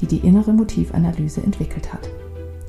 die 0.00 0.06
die 0.06 0.26
innere 0.26 0.52
Motivanalyse 0.52 1.42
entwickelt 1.42 1.92
hat. 1.92 2.08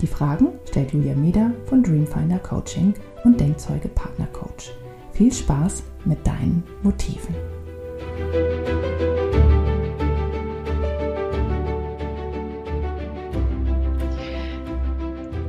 Die 0.02 0.08
Fragen 0.08 0.49
stellt 0.70 0.94
Julia 0.94 1.16
Meder 1.16 1.52
von 1.66 1.81
Dreamfinder 1.81 2.40
Coaching 2.40 2.94
und 3.23 3.40
Denkzeuge 3.40 3.88
Partner 3.88 4.27
Coach. 4.27 4.72
Viel 5.12 5.34
Spaß 5.34 5.84
mit 6.05 6.26
deinen 6.26 6.63
Motiven. 6.84 7.35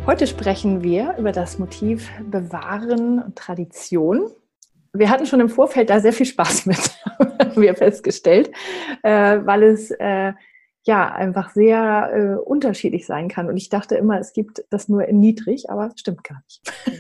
Heute 0.07 0.27
sprechen 0.27 0.83
wir 0.83 1.17
über 1.19 1.33
das 1.33 1.59
Motiv 1.59 2.11
Bewahren 2.31 3.23
und 3.23 3.37
Tradition. 3.37 4.31
Wir 4.95 5.11
hatten 5.11 5.27
schon 5.27 5.41
im 5.41 5.51
Vorfeld 5.51 5.91
da 5.91 6.01
sehr 6.01 6.15
viel 6.15 6.25
Spaß 6.25 6.65
mit, 6.67 6.79
haben 7.19 7.61
wir 7.61 7.75
festgestellt, 7.75 8.51
äh, 9.03 9.39
weil 9.45 9.65
es 9.65 9.91
äh, 9.91 10.33
ja 10.89 11.13
einfach 11.13 11.51
sehr 11.51 12.11
äh, 12.13 12.35
unterschiedlich 12.43 13.07
sein 13.07 13.29
kann. 13.29 13.49
Und 13.49 13.57
ich 13.57 13.69
dachte 13.69 13.95
immer, 13.95 14.19
es 14.19 14.33
gibt 14.33 14.65
das 14.71 14.89
nur 14.89 15.07
in 15.07 15.21
niedrig, 15.21 15.71
aber 15.71 15.91
stimmt 15.95 16.25
gar 16.25 16.43
nicht. 16.45 16.63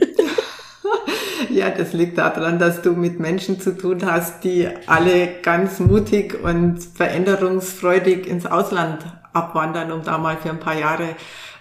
Ja, 1.50 1.70
das 1.70 1.92
liegt 1.92 2.18
daran, 2.18 2.58
dass 2.58 2.82
du 2.82 2.92
mit 2.92 3.20
Menschen 3.20 3.60
zu 3.60 3.76
tun 3.76 4.00
hast, 4.04 4.44
die 4.44 4.68
alle 4.86 5.28
ganz 5.42 5.80
mutig 5.80 6.42
und 6.42 6.82
veränderungsfreudig 6.82 8.26
ins 8.26 8.44
Ausland 8.44 9.04
abwandern, 9.32 9.92
um 9.92 10.02
da 10.02 10.18
mal 10.18 10.36
für 10.36 10.50
ein 10.50 10.60
paar 10.60 10.76
Jahre 10.78 11.14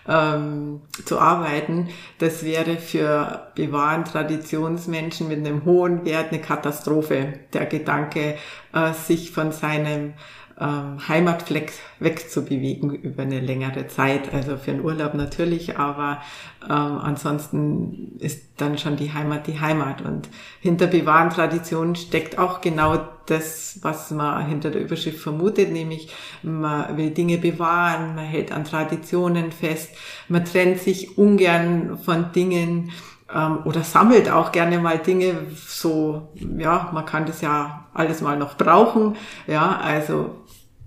ähm, 0.08 0.82
zu 1.06 1.20
arbeiten. 1.20 1.90
Das 2.20 2.44
wäre 2.44 2.78
für 2.78 3.52
bewahren 3.56 4.04
Traditionsmenschen 4.04 5.28
mit 5.28 5.40
einem 5.40 5.64
hohen 5.64 6.06
Wert 6.06 6.32
eine 6.32 6.42
Katastrophe. 6.42 7.34
Der 7.54 7.66
Gedanke, 7.66 8.36
äh, 8.74 8.94
sich 8.94 9.32
von 9.32 9.52
seinem 9.52 10.14
ähm, 10.60 11.08
Heimatfleck 11.08 11.72
wegzubewegen 12.00 12.94
über 12.94 13.24
eine 13.24 13.40
längere 13.40 13.88
Zeit. 13.88 14.34
Also 14.34 14.58
für 14.58 14.72
einen 14.72 14.84
Urlaub 14.84 15.14
natürlich, 15.14 15.78
aber 15.78 16.22
ähm, 16.64 16.70
ansonsten 16.70 18.18
ist 18.20 18.48
dann 18.58 18.78
schon 18.78 18.98
die 18.98 19.14
Heimat 19.14 19.48
die 19.48 19.60
Heimat. 19.60 20.02
Und 20.02 20.30
hinter 20.60 20.88
bewahren 20.88 21.30
Traditionen 21.30 21.96
steckt 21.96 22.40
auch 22.40 22.62
genau 22.62 22.98
das, 23.28 23.80
was 23.82 24.12
man 24.12 24.48
hinter 24.48 24.72
der 24.72 24.82
Überschrift 24.82 25.20
vermutet, 25.20 25.72
nämlich 25.72 26.10
man 26.42 26.98
will 26.98 27.12
Dinge 27.12 27.38
bewahren, 27.38 28.16
man 28.16 28.26
hält 28.26 28.52
an 28.52 28.64
Traditionen 28.64 29.52
fest, 29.52 29.92
man 30.28 30.46
trennt 30.46 30.80
sich 30.80 31.18
ungern 31.18 31.98
von 31.98 32.32
Dingen, 32.32 32.92
ähm, 33.34 33.60
oder 33.66 33.84
sammelt 33.84 34.30
auch 34.30 34.52
gerne 34.52 34.80
mal 34.80 35.00
Dinge 35.00 35.48
so, 35.56 36.30
ja, 36.58 36.90
man 36.94 37.06
kann 37.06 37.26
das 37.26 37.42
ja 37.42 37.88
alles 37.94 38.22
mal 38.22 38.38
noch 38.38 38.58
brauchen, 38.58 39.16
ja, 39.48 39.78
also 39.78 40.36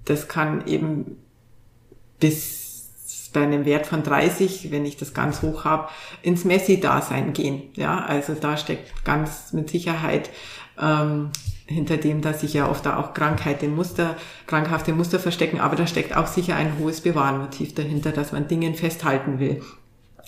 das 0.05 0.29
kann 0.29 0.67
eben 0.67 1.17
bis 2.19 2.61
bei 3.33 3.43
einem 3.43 3.65
Wert 3.65 3.87
von 3.87 4.03
30, 4.03 4.71
wenn 4.71 4.85
ich 4.85 4.97
das 4.97 5.15
ganz 5.15 5.43
hoch 5.43 5.65
habe, 5.65 5.89
ins 6.23 6.45
Messi-Dasein 6.45 7.33
gehen. 7.33 7.63
Ja, 7.75 8.05
also 8.05 8.35
da 8.35 8.57
steckt 8.57 9.05
ganz 9.05 9.53
mit 9.53 9.71
Sicherheit 9.71 10.31
ähm, 10.81 11.31
hinter 11.67 11.97
dem, 11.97 12.21
dass 12.23 12.41
sich 12.41 12.55
ja 12.55 12.69
oft 12.69 12.85
da 12.85 12.99
auch 12.99 13.15
Krankheit 13.15 13.63
im 13.63 13.77
Muster, 13.77 14.17
krankhafte 14.47 14.93
Muster 14.93 15.21
verstecken, 15.21 15.61
aber 15.61 15.77
da 15.77 15.87
steckt 15.87 16.17
auch 16.17 16.27
sicher 16.27 16.57
ein 16.57 16.79
hohes 16.79 17.01
Bewahrmotiv 17.01 17.75
dahinter, 17.75 18.11
dass 18.11 18.33
man 18.33 18.49
Dingen 18.49 18.75
festhalten 18.75 19.39
will. 19.39 19.63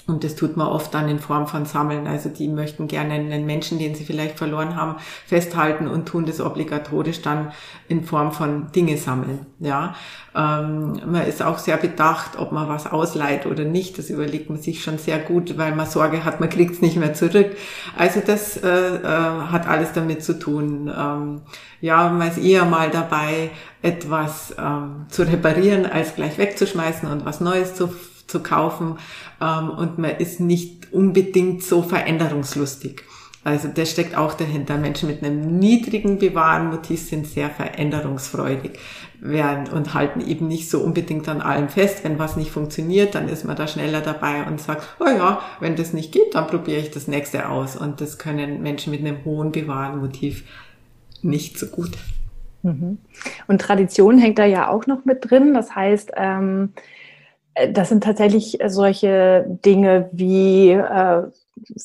Und 0.08 0.24
das 0.24 0.34
tut 0.34 0.56
man 0.56 0.66
oft 0.66 0.92
dann 0.94 1.08
in 1.08 1.20
Form 1.20 1.46
von 1.46 1.64
Sammeln. 1.64 2.08
Also 2.08 2.28
die 2.28 2.48
möchten 2.48 2.88
gerne 2.88 3.14
einen 3.14 3.46
Menschen, 3.46 3.78
den 3.78 3.94
sie 3.94 4.04
vielleicht 4.04 4.36
verloren 4.36 4.74
haben, 4.74 4.96
festhalten 5.26 5.86
und 5.86 6.06
tun 6.06 6.26
das 6.26 6.40
obligatorisch 6.40 7.22
dann 7.22 7.52
in 7.86 8.02
Form 8.02 8.32
von 8.32 8.72
Dinge 8.72 8.96
sammeln. 8.96 9.46
Ja, 9.60 9.94
ähm, 10.34 11.00
man 11.06 11.24
ist 11.26 11.41
auch 11.41 11.58
sehr 11.58 11.76
bedacht, 11.76 12.36
ob 12.36 12.50
man 12.50 12.68
was 12.68 12.91
ausleiht 12.91 13.46
oder 13.46 13.62
nicht. 13.62 13.96
Das 13.96 14.10
überlegt 14.10 14.50
man 14.50 14.60
sich 14.60 14.82
schon 14.82 14.98
sehr 14.98 15.20
gut, 15.20 15.56
weil 15.56 15.72
man 15.72 15.86
Sorge 15.86 16.24
hat, 16.24 16.41
man 16.41 16.48
kriegt 16.48 16.74
es 16.74 16.82
nicht 16.82 16.96
mehr 16.96 17.14
zurück. 17.14 17.56
Also 17.96 18.20
das 18.26 18.56
äh, 18.56 18.68
äh, 18.68 19.02
hat 19.04 19.68
alles 19.68 19.92
damit 19.92 20.24
zu 20.24 20.36
tun. 20.36 20.92
Ähm, 20.94 21.42
ja, 21.80 22.08
man 22.08 22.28
ist 22.28 22.38
eher 22.38 22.64
mal 22.64 22.91
dabei, 22.91 23.50
etwas 23.82 24.54
ähm, 24.58 25.06
zu 25.08 25.22
reparieren, 25.22 25.86
als 25.86 26.16
gleich 26.16 26.38
wegzuschmeißen 26.38 27.08
und 27.08 27.24
was 27.24 27.41
Neues 27.41 27.76
zu 27.76 27.88
zu 28.32 28.43
kaufen 28.43 28.98
ähm, 29.41 29.70
und 29.70 29.98
man 29.98 30.16
ist 30.16 30.41
nicht 30.41 30.93
unbedingt 30.93 31.62
so 31.62 31.82
veränderungslustig. 31.82 33.03
Also 33.44 33.69
das 33.69 33.91
steckt 33.91 34.16
auch 34.16 34.34
dahinter. 34.34 34.78
Menschen 34.78 35.09
mit 35.09 35.22
einem 35.22 35.59
niedrigen 35.59 36.19
Bewahrmotiv 36.19 37.00
sind 37.00 37.26
sehr 37.26 37.50
veränderungsfreudig 37.50 38.78
werden 39.21 39.72
und 39.72 39.94
halten 39.94 40.21
eben 40.21 40.47
nicht 40.47 40.71
so 40.71 40.81
unbedingt 40.81 41.28
an 41.28 41.41
allem 41.41 41.69
fest. 41.69 42.04
Wenn 42.04 42.21
was 42.21 42.37
nicht 42.37 42.53
funktioniert, 42.53 43.16
dann 43.16 43.28
ist 43.28 43.44
man 43.44 43.56
da 43.56 43.66
schneller 43.66 44.00
dabei 44.00 44.44
und 44.47 44.60
sagt, 44.60 44.97
oh 45.00 45.09
ja, 45.09 45.41
wenn 45.59 45.75
das 45.75 45.92
nicht 45.92 46.12
geht, 46.12 46.37
dann 46.37 46.47
probiere 46.47 46.81
ich 46.81 46.92
das 46.92 47.09
nächste 47.09 47.48
aus. 47.48 47.76
Und 47.76 48.00
das 48.00 48.19
können 48.19 48.62
Menschen 48.62 48.92
mit 48.92 49.00
einem 49.00 49.25
hohen 49.25 49.50
Bewahrmotiv 49.50 50.44
nicht 51.22 51.59
so 51.59 51.66
gut. 51.66 51.98
Mhm. 52.62 52.98
Und 53.48 53.60
Tradition 53.60 54.19
hängt 54.19 54.38
da 54.38 54.44
ja 54.44 54.69
auch 54.69 54.87
noch 54.87 55.04
mit 55.04 55.28
drin. 55.28 55.53
Das 55.53 55.75
heißt, 55.75 56.12
ähm, 56.16 56.72
äh, 56.76 56.81
das 57.72 57.88
sind 57.88 58.04
tatsächlich 58.04 58.58
solche 58.66 59.44
Dinge 59.64 60.08
wie 60.12 60.70
äh, 60.70 61.22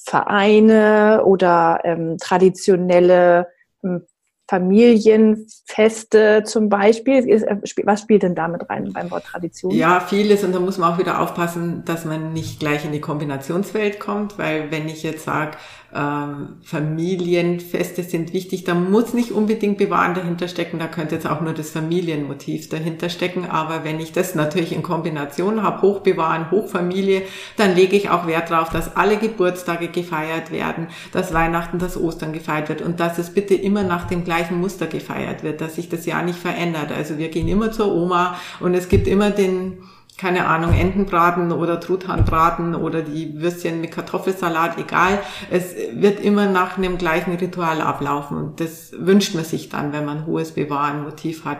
Vereine 0.06 1.24
oder 1.26 1.82
ähm, 1.84 2.18
traditionelle 2.18 3.48
ähm, 3.84 4.04
Familienfeste 4.50 6.44
zum 6.46 6.70
Beispiel. 6.70 7.28
Äh, 7.30 7.58
was 7.84 8.02
spielt 8.02 8.24
denn 8.24 8.34
damit 8.34 8.70
rein 8.70 8.94
beim 8.94 9.12
Wort 9.12 9.26
Tradition? 9.26 9.74
Ja, 9.74 10.00
vieles 10.00 10.44
und 10.44 10.56
da 10.56 10.60
muss 10.60 10.78
man 10.78 10.94
auch 10.94 11.00
wieder 11.00 11.20
aufpassen, 11.20 11.84
dass 11.84 12.06
man 12.06 12.32
nicht 12.32 12.60
gleich 12.60 12.86
in 12.86 12.94
die 12.94 13.02
Kombinationswelt 13.02 14.00
kommt, 14.00 14.38
weil 14.38 14.72
wenn 14.72 14.88
ich 14.88 15.04
jetzt 15.04 15.26
sage, 15.26 15.58
ähm, 15.96 16.58
Familienfeste 16.64 18.04
sind 18.04 18.34
wichtig. 18.34 18.66
Da 18.66 18.76
muss 18.76 19.14
nicht 19.14 19.32
unbedingt 19.32 19.78
Bewahren 19.78 20.14
dahinter 20.14 20.48
stecken, 20.48 20.80
da 20.80 20.88
könnte 20.88 21.16
jetzt 21.16 21.28
auch 21.28 21.42
nur 21.42 21.54
das 21.54 21.70
Familienmotiv 21.70 22.68
dahinter 22.70 23.10
stecken. 23.10 23.46
Aber 23.46 23.84
wenn 23.84 24.00
ich 24.00 24.12
das 24.12 24.36
natürlich 24.36 24.74
in 24.74 24.84
Kombination 24.84 25.64
habe, 25.64 25.82
Hochbewahren, 25.82 26.52
Hochfamilie, 26.52 27.22
dann 27.56 27.76
lege 27.76 27.96
ich 27.96 28.10
auch 28.10 28.28
Wert 28.28 28.52
darauf, 28.52 28.70
dass 28.70 28.96
alle 28.98 29.18
Geburtstage 29.18 29.88
gefeiert 29.88 30.52
werden, 30.52 30.88
dass 31.14 31.34
Weihnachten, 31.34 31.80
dass 31.80 31.98
Ostern 31.98 32.34
gefeiert 32.34 32.70
wird 32.70 32.82
und 32.82 33.00
dass 33.00 33.18
es 33.18 33.34
bitte 33.34 33.56
immer 33.56 33.84
nach 33.84 34.08
dem 34.08 34.26
gleichen 34.26 34.60
Muster 34.60 34.88
gefeiert 34.88 35.44
wird, 35.44 35.62
dass 35.62 35.76
sich 35.76 35.88
das 35.88 36.06
ja 36.06 36.22
nicht 36.22 36.40
verändert. 36.40 36.92
Also 36.92 37.18
wir 37.18 37.30
gehen 37.30 37.48
immer 37.48 37.72
zur 37.72 37.94
Oma 37.94 38.38
und 38.60 38.74
es 38.74 38.90
gibt 38.90 39.08
immer 39.08 39.30
den 39.30 39.78
keine 40.18 40.48
Ahnung, 40.48 40.74
Entenbraten 40.74 41.52
oder 41.52 41.80
Truthahnbraten 41.80 42.74
oder 42.74 43.04
die 43.04 43.40
Würstchen 43.40 43.82
mit 43.82 43.92
Kartoffelsalat, 43.92 44.80
egal. 44.80 45.20
Es 45.52 45.76
wird 45.94 46.20
immer 46.20 46.48
nach 46.48 46.78
einem 46.78 46.98
gleichen 46.98 47.36
Ritual 47.36 47.82
ablaufen 47.82 48.38
und 48.38 48.60
das 48.60 48.94
wünscht 48.98 49.36
man 49.36 49.44
sich 49.44 49.70
dann, 49.70 49.94
wenn 49.94 50.06
man 50.06 50.26
hohes 50.26 50.54
Bewahren-Motiv 50.54 51.46
hat. 51.46 51.60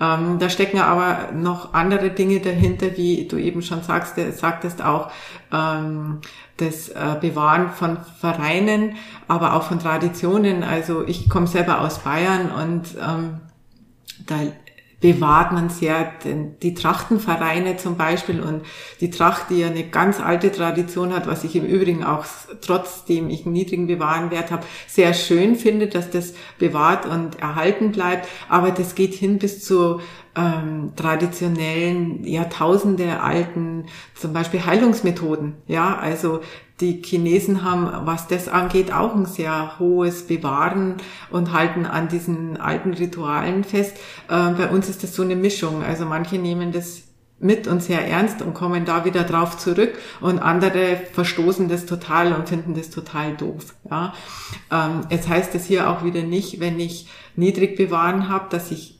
Ähm, 0.00 0.38
da 0.38 0.48
stecken 0.48 0.78
aber 0.78 1.32
noch 1.32 1.74
andere 1.74 2.10
Dinge 2.10 2.38
dahinter, 2.38 2.96
wie 2.96 3.26
du 3.26 3.38
eben 3.38 3.60
schon 3.62 3.82
sagst, 3.82 4.14
sagtest 4.36 4.82
auch, 4.82 5.10
ähm, 5.52 6.20
das 6.58 6.88
äh, 6.90 7.16
Bewahren 7.20 7.70
von 7.70 7.98
Vereinen, 8.20 8.94
aber 9.26 9.54
auch 9.54 9.64
von 9.64 9.80
Traditionen. 9.80 10.62
Also 10.62 11.04
ich 11.06 11.28
komme 11.28 11.48
selber 11.48 11.80
aus 11.80 11.98
Bayern 11.98 12.52
und 12.52 12.96
ähm, 13.04 13.40
da 14.26 14.36
bewahrt 15.00 15.52
man 15.52 15.68
sehr 15.68 16.10
die 16.62 16.74
Trachtenvereine 16.74 17.76
zum 17.76 17.96
Beispiel 17.96 18.40
und 18.40 18.62
die 19.00 19.10
Tracht, 19.10 19.50
die 19.50 19.60
ja 19.60 19.66
eine 19.66 19.84
ganz 19.84 20.20
alte 20.20 20.50
Tradition 20.50 21.12
hat, 21.14 21.26
was 21.26 21.44
ich 21.44 21.54
im 21.54 21.66
Übrigen 21.66 22.02
auch 22.02 22.24
trotzdem 22.62 23.28
ich 23.28 23.44
einen 23.44 23.52
niedrigen 23.52 23.86
Bewahrenwert 23.86 24.50
habe, 24.50 24.64
sehr 24.86 25.12
schön 25.12 25.56
finde, 25.56 25.88
dass 25.88 26.10
das 26.10 26.32
bewahrt 26.58 27.04
und 27.04 27.38
erhalten 27.40 27.92
bleibt. 27.92 28.26
Aber 28.48 28.70
das 28.70 28.94
geht 28.94 29.12
hin 29.12 29.38
bis 29.38 29.62
zu 29.62 30.00
ähm, 30.34 30.92
traditionellen, 30.96 32.24
Jahrtausende 32.24 33.20
alten, 33.20 33.86
zum 34.14 34.32
Beispiel 34.32 34.64
Heilungsmethoden. 34.64 35.56
Ja, 35.66 35.98
also 35.98 36.40
die 36.80 37.02
Chinesen 37.02 37.64
haben, 37.64 38.06
was 38.06 38.28
das 38.28 38.48
angeht, 38.48 38.92
auch 38.92 39.14
ein 39.14 39.26
sehr 39.26 39.78
hohes 39.78 40.26
Bewahren 40.26 40.96
und 41.30 41.52
halten 41.52 41.86
an 41.86 42.08
diesen 42.08 42.58
alten 42.58 42.92
Ritualen 42.92 43.64
fest. 43.64 43.96
Äh, 44.28 44.50
bei 44.50 44.68
uns 44.68 44.88
ist 44.88 45.02
das 45.02 45.14
so 45.14 45.22
eine 45.22 45.36
Mischung. 45.36 45.82
Also 45.82 46.04
manche 46.04 46.36
nehmen 46.36 46.72
das 46.72 47.02
mit 47.38 47.66
und 47.66 47.82
sehr 47.82 48.06
ernst 48.06 48.40
und 48.40 48.54
kommen 48.54 48.84
da 48.84 49.04
wieder 49.04 49.22
drauf 49.22 49.58
zurück 49.58 49.92
und 50.20 50.38
andere 50.38 50.98
verstoßen 51.12 51.68
das 51.68 51.84
total 51.84 52.32
und 52.32 52.48
finden 52.48 52.74
das 52.74 52.88
total 52.90 53.36
doof. 53.36 53.74
Ja. 53.90 54.14
Ähm, 54.70 55.02
jetzt 55.10 55.28
heißt 55.28 55.54
es 55.54 55.66
hier 55.66 55.90
auch 55.90 56.02
wieder 56.02 56.22
nicht, 56.22 56.60
wenn 56.60 56.80
ich 56.80 57.08
niedrig 57.36 57.76
bewahren 57.76 58.28
habe, 58.30 58.46
dass 58.48 58.70
ich 58.70 58.95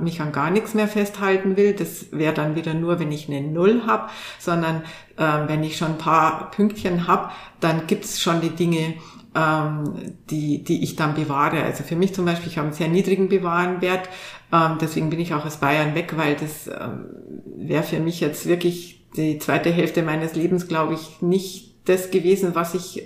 mich 0.00 0.20
an 0.20 0.32
gar 0.32 0.50
nichts 0.50 0.74
mehr 0.74 0.88
festhalten 0.88 1.56
will. 1.56 1.74
Das 1.74 2.12
wäre 2.12 2.34
dann 2.34 2.56
wieder 2.56 2.74
nur, 2.74 2.98
wenn 2.98 3.12
ich 3.12 3.28
eine 3.28 3.40
Null 3.40 3.82
habe, 3.86 4.08
sondern 4.38 4.82
äh, 5.16 5.48
wenn 5.48 5.62
ich 5.64 5.76
schon 5.76 5.92
ein 5.92 5.98
paar 5.98 6.50
Pünktchen 6.50 7.06
habe, 7.06 7.30
dann 7.60 7.86
gibt's 7.86 8.20
schon 8.20 8.40
die 8.40 8.50
Dinge, 8.50 8.94
ähm, 9.34 10.14
die, 10.30 10.64
die 10.64 10.82
ich 10.82 10.96
dann 10.96 11.14
bewahre. 11.14 11.62
Also 11.62 11.84
für 11.84 11.96
mich 11.96 12.14
zum 12.14 12.24
Beispiel, 12.24 12.48
ich 12.48 12.58
habe 12.58 12.68
einen 12.68 12.76
sehr 12.76 12.88
niedrigen 12.88 13.28
Bewahrenwert, 13.28 14.08
ähm, 14.52 14.78
deswegen 14.80 15.10
bin 15.10 15.20
ich 15.20 15.34
auch 15.34 15.44
aus 15.44 15.58
Bayern 15.58 15.94
weg, 15.94 16.14
weil 16.16 16.34
das 16.36 16.66
ähm, 16.66 17.06
wäre 17.44 17.82
für 17.82 18.00
mich 18.00 18.20
jetzt 18.20 18.46
wirklich 18.46 19.06
die 19.16 19.38
zweite 19.38 19.70
Hälfte 19.70 20.02
meines 20.02 20.34
Lebens, 20.34 20.68
glaube 20.68 20.94
ich, 20.94 21.22
nicht 21.22 21.88
das 21.88 22.10
gewesen, 22.10 22.54
was 22.54 22.74
ich 22.74 23.02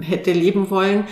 hätte 0.00 0.32
leben 0.32 0.70
wollen. 0.70 1.04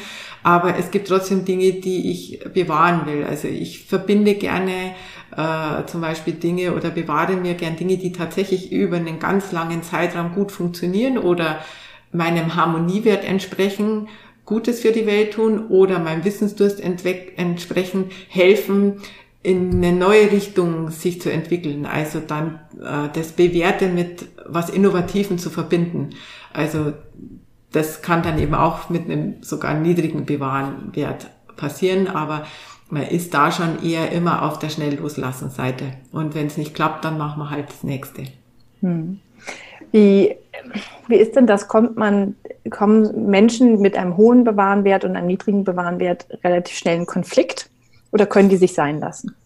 Aber 0.43 0.79
es 0.79 0.91
gibt 0.91 1.09
trotzdem 1.09 1.45
Dinge, 1.45 1.73
die 1.73 2.11
ich 2.11 2.41
bewahren 2.55 3.07
will. 3.07 3.25
Also 3.25 3.49
ich 3.49 3.85
verbinde 3.85 4.35
gerne 4.35 4.95
äh, 5.37 5.85
zum 5.87 6.01
Beispiel 6.01 6.35
Dinge 6.35 6.75
oder 6.75 6.91
bewahre 6.91 7.37
mir 7.37 7.55
gern 7.55 7.77
Dinge, 7.77 7.99
die 7.99 8.13
tatsächlich 8.13 8.73
über 8.73 8.97
einen 8.97 9.19
ganz 9.19 9.53
langen 9.53 9.83
Zeitraum 9.83 10.35
gut 10.35 10.51
funktionieren 10.51 11.19
oder 11.19 11.61
meinem 12.13 12.57
Harmoniewert 12.57 13.25
entsprechen, 13.25 14.09
Gutes 14.47 14.81
für 14.81 14.91
die 14.91 15.07
Welt 15.07 15.35
tun 15.35 15.69
oder 15.69 16.01
meinem 16.01 16.25
Wissensdurst 16.25 16.81
entsprechen, 16.81 18.07
helfen, 18.29 18.97
in 19.43 19.77
eine 19.77 19.93
neue 19.93 20.33
Richtung 20.33 20.91
sich 20.91 21.21
zu 21.21 21.31
entwickeln. 21.31 21.87
Also 21.87 22.21
dann 22.21 22.61
äh, 22.79 23.09
das 23.15 23.33
Bewährte 23.33 23.87
mit 23.87 24.27
was 24.47 24.69
Innovativen 24.69 25.39
zu 25.39 25.51
verbinden. 25.51 26.11
Also 26.53 26.93
das 27.73 28.03
kann 28.03 28.23
dann 28.23 28.39
eben 28.39 28.55
auch 28.55 28.89
mit 28.89 29.05
einem 29.05 29.43
sogar 29.43 29.75
niedrigen 29.75 30.27
Bewahrenwert 30.27 31.29
passieren, 31.57 32.09
aber 32.09 32.45
man 32.89 33.05
ist 33.05 33.33
da 33.35 33.53
schon 33.53 33.83
eher 33.85 34.11
immer 34.11 34.43
auf 34.43 34.59
der 34.59 34.69
Schnellloslassen-Seite. 34.69 35.85
Und 36.11 36.35
wenn 36.35 36.47
es 36.47 36.57
nicht 36.57 36.75
klappt, 36.75 37.05
dann 37.05 37.19
machen 37.19 37.41
wir 37.41 37.51
halt 37.51 37.69
das 37.69 37.85
nächste. 37.85 38.25
Hm. 38.81 39.21
Wie, 39.93 40.35
wie 41.09 41.17
ist 41.17 41.37
denn 41.37 41.47
das? 41.47 41.69
Kommt 41.69 41.97
man, 41.97 42.35
kommen 42.71 43.27
Menschen 43.31 43.81
mit 43.81 43.97
einem 43.97 44.17
hohen 44.17 44.45
Bewahrenwert 44.45 45.05
und 45.05 45.17
einem 45.17 45.29
niedrigen 45.29 45.65
Bewahrenwert 45.65 46.27
relativ 46.43 46.77
schnell 46.77 46.99
in 46.99 47.07
Konflikt? 47.07 47.71
Oder 48.13 48.27
können 48.27 48.49
die 48.49 48.57
sich 48.57 48.75
sein 48.75 48.99
lassen? 48.99 49.37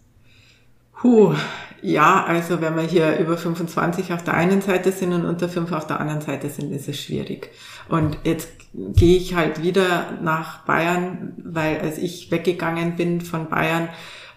Puh, 1.05 1.35
ja, 1.83 2.25
also 2.25 2.63
wenn 2.63 2.77
wir 2.77 2.85
hier 2.85 3.19
über 3.19 3.37
25 3.37 4.15
auf 4.15 4.25
der 4.25 4.33
einen 4.33 4.63
Seite 4.63 4.91
sind 4.91 5.13
und 5.13 5.27
unter 5.27 5.51
5 5.51 5.71
auf 5.73 5.87
der 5.87 6.01
anderen 6.01 6.23
Seite 6.23 6.49
sind, 6.49 6.73
ist 6.73 6.89
es 6.89 6.99
schwierig. 6.99 7.51
Und 7.91 8.17
jetzt 8.25 8.49
gehe 8.73 9.19
ich 9.19 9.35
halt 9.35 9.63
wieder 9.63 10.17
nach 10.23 10.65
Bayern, 10.65 11.35
weil 11.45 11.79
als 11.81 11.99
ich 11.99 12.31
weggegangen 12.31 12.97
bin 12.97 13.21
von 13.21 13.51
Bayern, 13.51 13.91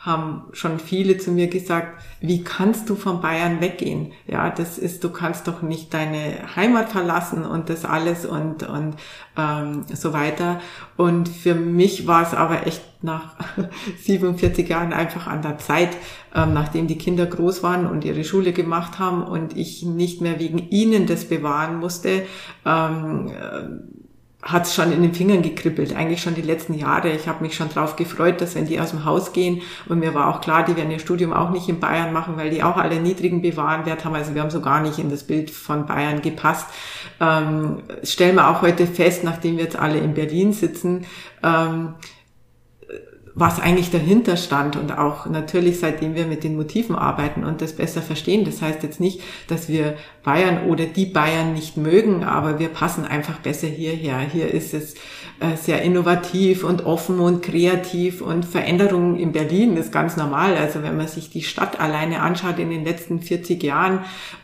haben 0.07 0.43
schon 0.53 0.79
viele 0.79 1.17
zu 1.17 1.31
mir 1.31 1.47
gesagt, 1.47 2.01
wie 2.21 2.41
kannst 2.41 2.89
du 2.89 2.95
von 2.95 3.19
Bayern 3.19 3.59
weggehen? 3.59 4.13
Ja, 4.25 4.49
das 4.49 4.77
ist, 4.77 5.03
du 5.03 5.09
kannst 5.09 5.49
doch 5.49 5.61
nicht 5.61 5.93
deine 5.93 6.55
Heimat 6.55 6.89
verlassen 6.89 7.45
und 7.45 7.69
das 7.69 7.83
alles 7.83 8.25
und, 8.25 8.63
und 8.63 8.95
ähm, 9.37 9.83
so 9.93 10.13
weiter. 10.13 10.61
Und 10.95 11.27
für 11.27 11.55
mich 11.55 12.07
war 12.07 12.23
es 12.23 12.33
aber 12.33 12.65
echt 12.65 12.81
nach 13.01 13.35
47 13.99 14.67
Jahren 14.69 14.93
einfach 14.93 15.27
an 15.27 15.41
der 15.41 15.57
Zeit, 15.57 15.89
ähm, 16.33 16.53
nachdem 16.53 16.87
die 16.87 16.97
Kinder 16.97 17.25
groß 17.25 17.61
waren 17.61 17.85
und 17.85 18.05
ihre 18.05 18.23
Schule 18.23 18.53
gemacht 18.53 18.99
haben 18.99 19.23
und 19.23 19.57
ich 19.57 19.83
nicht 19.83 20.21
mehr 20.21 20.39
wegen 20.39 20.69
ihnen 20.69 21.05
das 21.05 21.25
bewahren 21.25 21.79
musste, 21.79 22.23
ähm, 22.65 23.29
hat 24.43 24.65
es 24.65 24.75
schon 24.75 24.91
in 24.91 25.01
den 25.01 25.13
Fingern 25.13 25.41
gekribbelt, 25.41 25.95
eigentlich 25.95 26.21
schon 26.21 26.35
die 26.35 26.41
letzten 26.41 26.75
Jahre. 26.75 27.09
Ich 27.09 27.27
habe 27.27 27.43
mich 27.43 27.55
schon 27.55 27.69
drauf 27.69 27.95
gefreut, 27.95 28.39
dass 28.39 28.55
wenn 28.55 28.67
die 28.67 28.79
aus 28.79 28.91
dem 28.91 29.03
Haus 29.03 29.33
gehen, 29.33 29.61
und 29.89 29.99
mir 29.99 30.13
war 30.13 30.27
auch 30.27 30.41
klar, 30.41 30.63
die 30.63 30.75
werden 30.75 30.91
ihr 30.91 30.99
Studium 30.99 31.33
auch 31.33 31.49
nicht 31.49 31.67
in 31.67 31.79
Bayern 31.79 32.13
machen, 32.13 32.37
weil 32.37 32.51
die 32.51 32.61
auch 32.63 32.77
alle 32.77 32.99
niedrigen 32.99 33.41
Bewahrenwert 33.41 34.05
haben. 34.05 34.15
Also 34.15 34.35
wir 34.35 34.41
haben 34.41 34.51
so 34.51 34.61
gar 34.61 34.81
nicht 34.81 34.99
in 34.99 35.09
das 35.09 35.23
Bild 35.23 35.49
von 35.49 35.87
Bayern 35.87 36.21
gepasst. 36.21 36.67
Ähm, 37.19 37.81
stellen 38.03 38.35
wir 38.35 38.49
auch 38.49 38.61
heute 38.61 38.85
fest, 38.85 39.23
nachdem 39.23 39.57
wir 39.57 39.63
jetzt 39.63 39.77
alle 39.77 39.97
in 39.97 40.13
Berlin 40.13 40.53
sitzen, 40.53 41.05
ähm, 41.43 41.95
was 43.39 43.59
eigentlich 43.59 43.91
dahinter 43.91 44.35
stand 44.35 44.77
und 44.77 44.97
auch 44.97 45.27
natürlich 45.27 45.79
seitdem 45.79 46.15
wir 46.15 46.25
mit 46.25 46.43
den 46.43 46.55
Motiven 46.55 46.95
arbeiten 46.95 47.43
und 47.43 47.61
das 47.61 47.73
besser 47.73 48.01
verstehen. 48.01 48.45
Das 48.45 48.63
heißt 48.63 48.81
jetzt 48.81 48.99
nicht, 48.99 49.21
dass 49.47 49.69
wir 49.69 49.95
Bayern 50.23 50.65
oder 50.65 50.87
die 50.87 51.05
Bayern 51.05 51.53
nicht 51.53 51.77
mögen, 51.77 52.23
aber 52.23 52.57
wir 52.57 52.69
passen 52.69 53.05
einfach 53.05 53.37
besser 53.37 53.67
hierher. 53.67 54.19
Hier 54.19 54.51
ist 54.51 54.73
es 54.73 54.95
äh, 55.39 55.55
sehr 55.55 55.83
innovativ 55.83 56.63
und 56.63 56.87
offen 56.87 57.19
und 57.19 57.43
kreativ 57.43 58.21
und 58.21 58.43
Veränderungen 58.43 59.17
in 59.17 59.33
Berlin 59.33 59.77
ist 59.77 59.91
ganz 59.91 60.17
normal. 60.17 60.57
Also 60.57 60.81
wenn 60.81 60.97
man 60.97 61.07
sich 61.07 61.29
die 61.29 61.43
Stadt 61.43 61.79
alleine 61.79 62.23
anschaut 62.23 62.57
in 62.57 62.71
den 62.71 62.83
letzten 62.83 63.21
40 63.21 63.61
Jahren, 63.61 63.99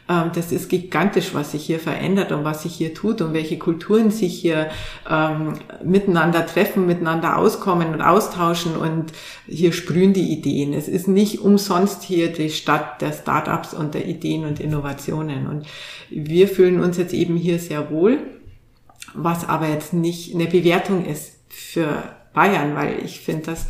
ähm, 0.08 0.32
das 0.36 0.52
ist 0.52 0.70
gigantisch, 0.70 1.34
was 1.34 1.54
sich 1.54 1.66
hier 1.66 1.80
verändert 1.80 2.32
und 2.32 2.44
was 2.44 2.64
sich 2.64 2.76
hier 2.76 2.94
tut 2.94 3.22
und 3.22 3.34
welche 3.34 3.58
Kulturen 3.58 4.12
sich 4.12 4.40
hier 4.40 4.70
ähm, 5.10 5.54
miteinander 5.84 6.46
treffen, 6.46 6.86
miteinander 6.86 7.38
auskommen 7.38 7.94
und 7.94 8.02
austauschen 8.02 8.76
und 8.84 9.12
hier 9.48 9.72
sprühen 9.72 10.14
die 10.14 10.32
Ideen. 10.32 10.74
Es 10.74 10.88
ist 10.88 11.08
nicht 11.08 11.40
umsonst 11.40 12.04
hier 12.04 12.32
die 12.32 12.50
Stadt 12.50 13.02
der 13.02 13.14
Startups 13.14 13.74
und 13.74 13.94
der 13.94 14.06
Ideen 14.06 14.46
und 14.46 14.60
Innovationen 14.60 15.48
und 15.48 15.66
wir 16.10 16.48
fühlen 16.48 16.80
uns 16.80 16.98
jetzt 16.98 17.14
eben 17.14 17.36
hier 17.36 17.60
sehr 17.60 17.90
wohl 17.90 18.20
was 19.14 19.48
aber 19.48 19.68
jetzt 19.68 19.94
nicht 19.94 20.34
eine 20.34 20.48
Bewertung 20.48 21.06
ist 21.06 21.40
für 21.50 22.04
Bayern, 22.34 22.76
weil 22.76 23.04
ich 23.06 23.20
finde, 23.20 23.46
dass 23.48 23.68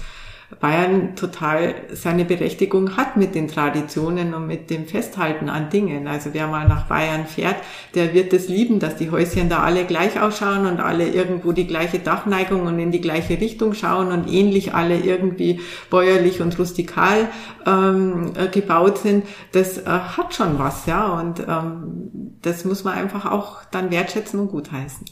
Bayern 0.60 1.16
total 1.16 1.76
seine 1.94 2.26
Berechtigung 2.26 2.98
hat 2.98 3.18
mit 3.18 3.36
den 3.36 3.48
Traditionen 3.48 4.34
und 4.34 4.48
mit 4.48 4.70
dem 4.70 4.86
Festhalten 4.86 5.50
an 5.50 5.70
Dingen. 5.70 6.08
Also 6.08 6.32
wer 6.34 6.48
mal 6.48 6.68
nach 6.68 6.88
Bayern 6.88 7.26
fährt, 7.26 7.56
der 7.96 8.14
wird 8.14 8.34
es 8.34 8.48
lieben, 8.48 8.80
dass 8.80 8.96
die 8.96 9.12
Häuschen 9.12 9.50
da 9.50 9.60
alle 9.60 9.86
gleich 9.86 10.20
ausschauen 10.22 10.66
und 10.66 10.80
alle 10.80 11.08
irgendwo 11.08 11.52
die 11.52 11.68
gleiche 11.68 12.00
Dachneigung 12.00 12.64
und 12.64 12.80
in 12.80 12.92
die 12.92 13.02
gleiche 13.02 13.40
Richtung 13.40 13.74
schauen 13.74 14.12
und 14.12 14.32
ähnlich 14.32 14.74
alle 14.74 15.00
irgendwie 15.00 15.60
bäuerlich 15.90 16.42
und 16.42 16.58
rustikal 16.60 17.30
ähm, 17.66 18.34
äh, 18.36 18.48
gebaut 18.48 18.98
sind. 19.00 19.26
Das 19.52 19.78
äh, 19.78 19.86
hat 19.86 20.34
schon 20.34 20.60
was, 20.60 20.86
ja. 20.86 21.20
Und 21.20 21.40
ähm, 21.40 22.36
das 22.42 22.66
muss 22.66 22.84
man 22.84 22.96
einfach 22.96 23.30
auch 23.30 23.64
dann 23.72 23.92
wertschätzen 23.92 24.40
und 24.40 24.50
gutheißen. 24.50 25.06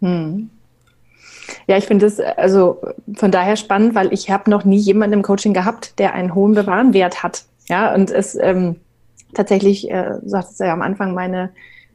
Hm. 0.00 0.50
Ja, 1.66 1.76
ich 1.76 1.86
finde 1.86 2.06
es 2.06 2.20
also 2.20 2.80
von 3.16 3.30
daher 3.30 3.56
spannend, 3.56 3.94
weil 3.94 4.12
ich 4.12 4.30
habe 4.30 4.50
noch 4.50 4.64
nie 4.64 4.78
jemanden 4.78 5.14
im 5.14 5.22
Coaching 5.22 5.54
gehabt, 5.54 5.98
der 5.98 6.14
einen 6.14 6.34
hohen 6.34 6.54
Bewahrenwert 6.54 7.22
hat. 7.22 7.44
Ja, 7.68 7.94
und 7.94 8.10
es 8.10 8.34
ähm, 8.34 8.76
tatsächlich, 9.34 9.90
äh, 9.90 10.14
sagt 10.24 10.52
es 10.52 10.58
ja 10.58 10.72
am 10.72 10.82
Anfang, 10.82 11.14
meine, 11.14 11.50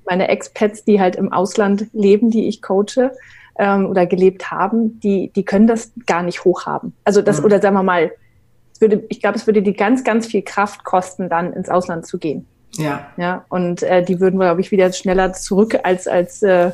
meine 0.06 0.28
Expats, 0.30 0.84
die 0.84 1.00
halt 1.00 1.16
im 1.16 1.32
Ausland 1.32 1.88
leben, 1.94 2.32
die 2.32 2.48
ich 2.48 2.62
coache 2.62 3.12
ähm, 3.58 3.88
oder 3.88 4.06
gelebt 4.06 4.52
haben, 4.52 5.00
die, 5.00 5.32
die 5.36 5.44
können 5.44 5.68
das 5.68 5.92
gar 6.06 6.24
nicht 6.24 6.46
hoch 6.46 6.66
haben. 6.66 6.94
Also 7.04 7.22
das, 7.22 7.40
mhm. 7.40 7.46
oder 7.46 7.62
sagen 7.62 7.76
wir 7.76 7.84
mal, 7.84 8.12
es 8.74 8.82
würde, 8.82 9.04
ich 9.10 9.22
glaube, 9.22 9.38
es 9.38 9.48
würde 9.48 9.62
die 9.62 9.74
ganz, 9.74 10.04
ganz 10.04 10.28
viel 10.28 10.42
Kraft 10.42 10.84
kosten, 10.84 11.30
dann 11.30 11.54
ins 11.54 11.70
Ausland 11.70 12.06
zu 12.06 12.18
gehen. 12.18 12.46
Ja. 12.78 13.08
Ja, 13.16 13.46
und 13.50 13.84
äh, 13.84 14.04
die 14.04 14.20
würden, 14.20 14.40
glaube 14.40 14.60
ich, 14.60 14.72
wieder 14.72 14.92
schneller 14.92 15.32
zurück 15.34 15.80
als, 15.84 16.08
als 16.08 16.44
äh, 16.44 16.72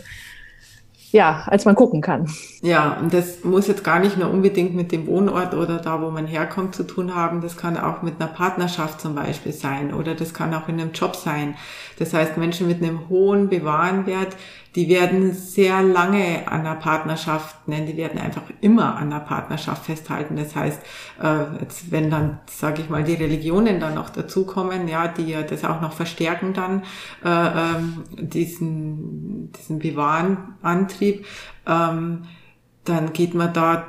ja, 1.11 1.43
als 1.47 1.65
man 1.65 1.75
gucken 1.75 2.01
kann. 2.01 2.29
Ja, 2.61 2.97
und 3.01 3.13
das 3.13 3.43
muss 3.43 3.67
jetzt 3.67 3.83
gar 3.83 3.99
nicht 3.99 4.17
nur 4.17 4.29
unbedingt 4.29 4.75
mit 4.75 4.91
dem 4.91 5.07
Wohnort 5.07 5.53
oder 5.53 5.77
da, 5.77 6.01
wo 6.01 6.09
man 6.09 6.25
herkommt, 6.25 6.75
zu 6.75 6.83
tun 6.83 7.15
haben. 7.15 7.41
Das 7.41 7.57
kann 7.57 7.77
auch 7.77 8.01
mit 8.01 8.19
einer 8.19 8.31
Partnerschaft 8.31 9.01
zum 9.01 9.15
Beispiel 9.15 9.51
sein 9.51 9.93
oder 9.93 10.15
das 10.15 10.33
kann 10.33 10.53
auch 10.53 10.67
in 10.67 10.79
einem 10.79 10.91
Job 10.91 11.15
sein. 11.15 11.55
Das 11.99 12.13
heißt, 12.13 12.37
Menschen 12.37 12.67
mit 12.67 12.81
einem 12.81 13.09
hohen 13.09 13.49
Bewahrenwert, 13.49 14.35
die 14.75 14.87
werden 14.87 15.33
sehr 15.33 15.83
lange 15.83 16.47
an 16.47 16.63
der 16.63 16.75
Partnerschaft, 16.75 17.67
nennen, 17.67 17.87
die 17.87 17.97
werden 17.97 18.19
einfach 18.19 18.43
immer 18.61 18.95
an 18.95 19.09
der 19.09 19.19
Partnerschaft 19.19 19.85
festhalten. 19.85 20.37
Das 20.37 20.55
heißt, 20.55 20.81
äh, 21.21 21.59
jetzt, 21.59 21.91
wenn 21.91 22.09
dann, 22.09 22.39
sage 22.49 22.81
ich 22.81 22.89
mal, 22.89 23.03
die 23.03 23.15
Religionen 23.15 23.79
dann 23.79 23.95
noch 23.95 24.09
dazukommen, 24.09 24.87
ja, 24.87 25.07
die 25.07 25.27
ja 25.27 25.41
das 25.41 25.65
auch 25.65 25.81
noch 25.81 25.93
verstärken 25.93 26.53
dann, 26.53 26.83
äh, 27.23 27.75
ähm, 27.75 28.03
diesen, 28.17 29.51
diesen 29.51 29.79
Bewahrenantrieb, 29.79 31.25
ähm, 31.67 32.23
dann 32.85 33.13
geht 33.13 33.33
man 33.33 33.53
da 33.53 33.85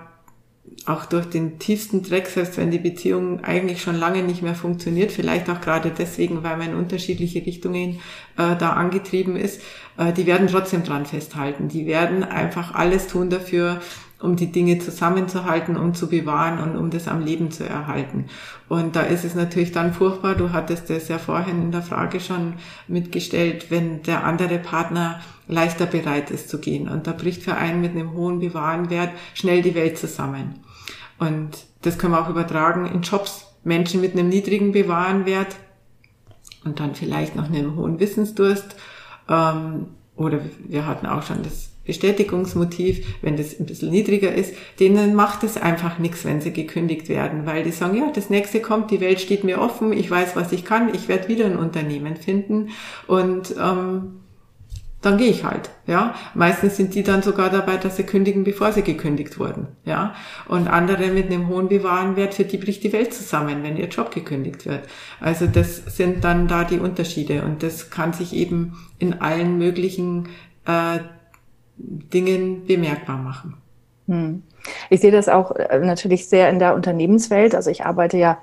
auch 0.87 1.07
durch 1.07 1.27
den 1.27 1.59
tiefsten 1.59 2.03
Dreck, 2.03 2.27
selbst 2.27 2.57
wenn 2.57 2.71
die 2.71 2.79
Beziehung 2.79 3.45
eigentlich 3.45 3.83
schon 3.83 3.97
lange 3.97 4.23
nicht 4.23 4.43
mehr 4.43 4.55
funktioniert, 4.55 5.13
vielleicht 5.13 5.49
auch 5.49 5.61
gerade 5.61 5.93
deswegen, 5.97 6.43
weil 6.43 6.57
man 6.57 6.71
in 6.71 6.77
unterschiedliche 6.77 7.45
Richtungen 7.45 8.01
äh, 8.37 8.57
da 8.57 8.71
angetrieben 8.71 9.37
ist, 9.37 9.61
äh, 9.97 10.13
die 10.13 10.27
werden 10.27 10.49
trotzdem 10.49 10.85
dran 10.85 11.07
festhalten. 11.07 11.69
Die 11.69 11.87
werden 11.87 12.25
einfach 12.25 12.75
alles 12.75 13.07
tun 13.07 13.31
dafür, 13.31 13.81
um 14.23 14.37
die 14.37 14.53
Dinge 14.53 14.79
zusammenzuhalten, 14.79 15.77
um 15.77 15.95
zu 15.95 16.09
bewahren 16.09 16.59
und 16.59 16.77
um 16.77 16.91
das 16.91 17.09
am 17.09 17.25
Leben 17.25 17.51
zu 17.51 17.69
erhalten. 17.69 18.27
Und 18.69 18.95
da 18.95 19.03
ist 19.03 19.25
es 19.25 19.35
natürlich 19.35 19.73
dann 19.73 19.93
furchtbar, 19.93 20.37
du 20.37 20.53
hattest 20.53 20.89
das 20.91 21.09
ja 21.09 21.19
vorhin 21.19 21.61
in 21.61 21.73
der 21.73 21.83
Frage 21.83 22.21
schon 22.21 22.55
mitgestellt, 22.87 23.67
wenn 23.71 24.03
der 24.03 24.25
andere 24.25 24.59
Partner 24.59 25.21
leichter 25.49 25.87
bereit 25.87 26.31
ist 26.31 26.49
zu 26.49 26.61
gehen. 26.61 26.89
Und 26.89 27.07
da 27.07 27.13
bricht 27.13 27.43
für 27.43 27.57
einen 27.57 27.81
mit 27.81 27.93
einem 27.93 28.13
hohen 28.15 28.39
Bewahrenwert 28.39 29.11
schnell 29.35 29.61
die 29.61 29.75
Welt 29.75 29.99
zusammen. 29.99 30.61
Und 31.19 31.67
das 31.83 31.99
können 31.99 32.13
wir 32.13 32.21
auch 32.21 32.31
übertragen 32.31 32.87
in 32.87 33.03
Jobs. 33.03 33.47
Menschen 33.65 34.01
mit 34.01 34.13
einem 34.13 34.29
niedrigen 34.29 34.73
Bewahrenwert 34.73 35.57
und 36.65 36.81
dann 36.81 36.95
vielleicht 36.95 37.37
noch 37.37 37.49
einem 37.49 37.77
hohen 37.77 38.01
Wissensdurst. 38.01 38.77
Ähm, 39.29 39.87
oder 40.17 40.41
wir 40.67 40.87
hatten 40.87 41.07
auch 41.07 41.23
schon 41.23 41.43
das 41.43 41.72
Bestätigungsmotiv, 41.85 43.07
wenn 43.23 43.37
das 43.37 43.59
ein 43.59 43.67
bisschen 43.67 43.91
niedriger 43.91 44.33
ist, 44.33 44.55
denen 44.79 45.15
macht 45.15 45.43
es 45.43 45.57
einfach 45.57 45.99
nichts, 45.99 46.25
wenn 46.25 46.41
sie 46.41 46.53
gekündigt 46.53 47.09
werden, 47.09 47.45
weil 47.47 47.65
die 47.65 47.73
sagen, 47.73 47.97
ja, 47.97 48.11
das 48.13 48.31
nächste 48.31 48.61
kommt, 48.61 48.91
die 48.91 49.01
Welt 49.01 49.21
steht 49.21 49.45
mir 49.45 49.61
offen, 49.61 49.93
ich 49.93 50.11
weiß, 50.11 50.37
was 50.37 50.53
ich 50.53 50.65
kann, 50.65 50.95
ich 50.95 51.09
werde 51.09 51.29
wieder 51.29 51.47
ein 51.47 51.57
Unternehmen 51.57 52.17
finden 52.17 52.69
und 53.09 53.55
ähm, 53.61 54.23
dann 55.03 55.19
gehe 55.19 55.31
ich 55.31 55.43
halt, 55.43 55.71
ja. 55.89 56.15
Meistens 56.35 56.77
sind 56.77 56.95
die 56.95 57.03
dann 57.03 57.23
sogar 57.23 57.51
dabei, 57.51 57.77
dass 57.77 57.97
sie 57.97 58.05
kündigen, 58.05 58.45
bevor 58.45 58.71
sie 58.71 58.83
gekündigt 58.83 59.39
wurden, 59.39 59.67
ja. 59.85 60.15
Und 60.47 60.69
andere 60.69 61.09
mit 61.09 61.27
einem 61.27 61.49
hohen 61.49 61.69
Bewahrenwert, 61.69 62.35
für 62.35 62.45
die 62.45 62.57
bricht 62.57 62.85
die 62.85 62.93
Welt 62.93 63.13
zusammen, 63.13 63.65
wenn 63.65 63.77
ihr 63.77 63.89
Job 63.89 64.15
gekündigt 64.15 64.65
wird. 64.65 64.85
Also 65.21 65.47
das 65.47 65.97
sind 65.97 66.23
dann 66.23 66.47
da 66.47 66.63
die 66.63 66.79
Unterschiede 66.79 67.43
und 67.43 67.65
das 67.65 67.91
kann 67.91 68.13
sich 68.13 68.33
eben 68.33 68.79
in 69.01 69.21
allen 69.21 69.59
möglichen 69.59 70.29
äh, 70.67 71.01
Dingen 71.83 72.67
bemerkbar 72.67 73.19
machen. 73.19 73.55
Hm. 74.09 74.43
Ich 74.91 75.01
sehe 75.01 75.11
das 75.11 75.29
auch 75.29 75.53
äh, 75.57 75.79
natürlich 75.81 76.29
sehr 76.29 76.49
in 76.51 76.59
der 76.59 76.75
Unternehmenswelt. 76.75 77.55
Also 77.55 77.71
ich 77.71 77.85
arbeite 77.85 78.17
ja 78.17 78.39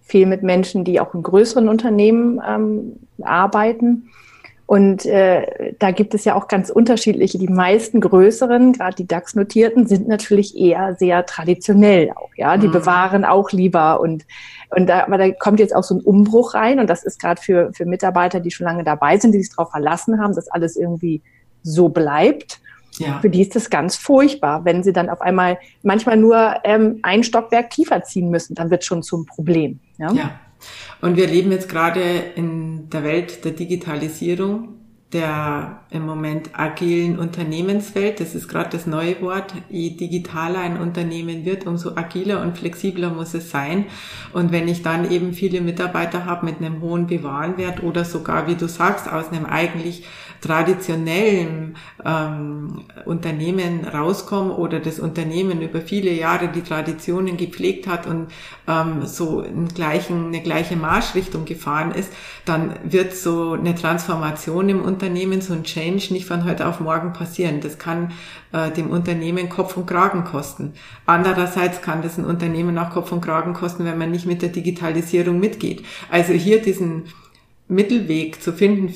viel 0.00 0.26
mit 0.26 0.42
Menschen, 0.42 0.84
die 0.84 1.00
auch 1.00 1.14
in 1.14 1.22
größeren 1.22 1.68
Unternehmen 1.68 2.40
ähm, 2.46 2.96
arbeiten. 3.22 4.10
Und 4.66 5.04
äh, 5.04 5.74
da 5.80 5.90
gibt 5.90 6.14
es 6.14 6.24
ja 6.24 6.36
auch 6.36 6.46
ganz 6.46 6.70
unterschiedliche. 6.70 7.38
Die 7.38 7.48
meisten 7.48 8.00
größeren, 8.00 8.72
gerade 8.72 8.94
die 8.94 9.06
DAX-Notierten, 9.06 9.88
sind 9.88 10.06
natürlich 10.06 10.56
eher 10.56 10.94
sehr 10.94 11.26
traditionell 11.26 12.12
auch. 12.14 12.30
Ja, 12.36 12.56
die 12.56 12.68
mhm. 12.68 12.72
bewahren 12.72 13.24
auch 13.24 13.50
lieber 13.50 14.00
und 14.00 14.26
und 14.72 14.86
da, 14.86 15.02
aber 15.02 15.18
da 15.18 15.32
kommt 15.32 15.58
jetzt 15.58 15.74
auch 15.74 15.82
so 15.82 15.96
ein 15.96 16.00
Umbruch 16.00 16.54
rein 16.54 16.78
und 16.78 16.88
das 16.88 17.02
ist 17.02 17.20
gerade 17.20 17.42
für 17.42 17.72
für 17.72 17.84
Mitarbeiter, 17.84 18.38
die 18.38 18.52
schon 18.52 18.66
lange 18.66 18.84
dabei 18.84 19.18
sind, 19.18 19.32
die 19.32 19.42
sich 19.42 19.50
darauf 19.50 19.72
verlassen 19.72 20.20
haben, 20.20 20.36
dass 20.36 20.46
alles 20.46 20.76
irgendwie 20.76 21.20
so 21.64 21.88
bleibt. 21.88 22.60
Ja. 22.98 23.20
Für 23.20 23.30
die 23.30 23.42
ist 23.42 23.56
das 23.56 23.70
ganz 23.70 23.96
furchtbar, 23.96 24.64
wenn 24.64 24.82
sie 24.82 24.92
dann 24.92 25.08
auf 25.08 25.20
einmal 25.20 25.58
manchmal 25.82 26.16
nur 26.16 26.56
ähm, 26.64 26.98
ein 27.02 27.22
Stockwerk 27.22 27.70
tiefer 27.70 28.02
ziehen 28.02 28.30
müssen, 28.30 28.54
dann 28.54 28.70
wird 28.70 28.84
schon 28.84 29.02
zum 29.02 29.26
Problem. 29.26 29.80
Ja? 29.98 30.12
ja. 30.12 30.40
Und 31.00 31.16
wir 31.16 31.26
leben 31.26 31.50
jetzt 31.52 31.68
gerade 31.68 32.02
in 32.34 32.90
der 32.90 33.04
Welt 33.04 33.44
der 33.44 33.52
Digitalisierung, 33.52 34.79
der 35.12 35.80
im 35.90 36.06
Moment 36.06 36.50
agilen 36.52 37.18
Unternehmenswelt. 37.18 38.20
Das 38.20 38.36
ist 38.36 38.48
gerade 38.48 38.70
das 38.70 38.86
neue 38.86 39.20
Wort. 39.20 39.54
Je 39.68 39.90
digitaler 39.90 40.60
ein 40.60 40.80
Unternehmen 40.80 41.44
wird, 41.44 41.66
umso 41.66 41.96
agiler 41.96 42.42
und 42.42 42.56
flexibler 42.56 43.10
muss 43.10 43.34
es 43.34 43.50
sein. 43.50 43.86
Und 44.32 44.52
wenn 44.52 44.68
ich 44.68 44.82
dann 44.82 45.10
eben 45.10 45.32
viele 45.32 45.60
Mitarbeiter 45.60 46.26
habe 46.26 46.46
mit 46.46 46.58
einem 46.58 46.80
hohen 46.80 47.08
Bewahrenwert 47.08 47.82
oder 47.82 48.04
sogar, 48.04 48.46
wie 48.46 48.54
du 48.54 48.68
sagst, 48.68 49.10
aus 49.10 49.30
einem 49.30 49.46
eigentlich 49.46 50.04
traditionellen 50.40 51.76
ähm, 52.04 52.84
Unternehmen 53.04 53.84
rauskomme 53.84 54.54
oder 54.54 54.80
das 54.80 54.98
Unternehmen 54.98 55.60
über 55.60 55.80
viele 55.80 56.12
Jahre 56.12 56.48
die 56.48 56.62
Traditionen 56.62 57.36
gepflegt 57.36 57.86
hat 57.86 58.06
und 58.06 58.28
ähm, 58.66 59.04
so 59.04 59.42
in 59.42 59.68
gleichen, 59.68 60.28
eine 60.28 60.40
gleiche 60.40 60.76
Marschrichtung 60.76 61.44
gefahren 61.44 61.92
ist, 61.92 62.10
dann 62.46 62.74
wird 62.84 63.14
so 63.14 63.52
eine 63.52 63.74
Transformation 63.74 64.68
im 64.68 64.82
Unternehmen, 64.82 64.99
so 65.40 65.52
ein 65.54 65.64
Change 65.64 66.12
nicht 66.12 66.26
von 66.26 66.44
heute 66.44 66.66
auf 66.66 66.80
morgen 66.80 67.12
passieren. 67.12 67.60
Das 67.60 67.78
kann 67.78 68.12
äh, 68.52 68.70
dem 68.70 68.90
Unternehmen 68.90 69.48
Kopf 69.48 69.76
und 69.76 69.86
Kragen 69.86 70.24
kosten. 70.24 70.74
Andererseits 71.06 71.82
kann 71.82 72.02
das 72.02 72.18
ein 72.18 72.24
Unternehmen 72.24 72.78
auch 72.78 72.90
Kopf 72.90 73.12
und 73.12 73.20
Kragen 73.20 73.54
kosten, 73.54 73.84
wenn 73.84 73.98
man 73.98 74.10
nicht 74.10 74.26
mit 74.26 74.42
der 74.42 74.50
Digitalisierung 74.50 75.40
mitgeht. 75.40 75.84
Also 76.10 76.32
hier 76.32 76.60
diesen 76.62 77.04
Mittelweg 77.68 78.42
zu 78.42 78.52
finden 78.52 78.92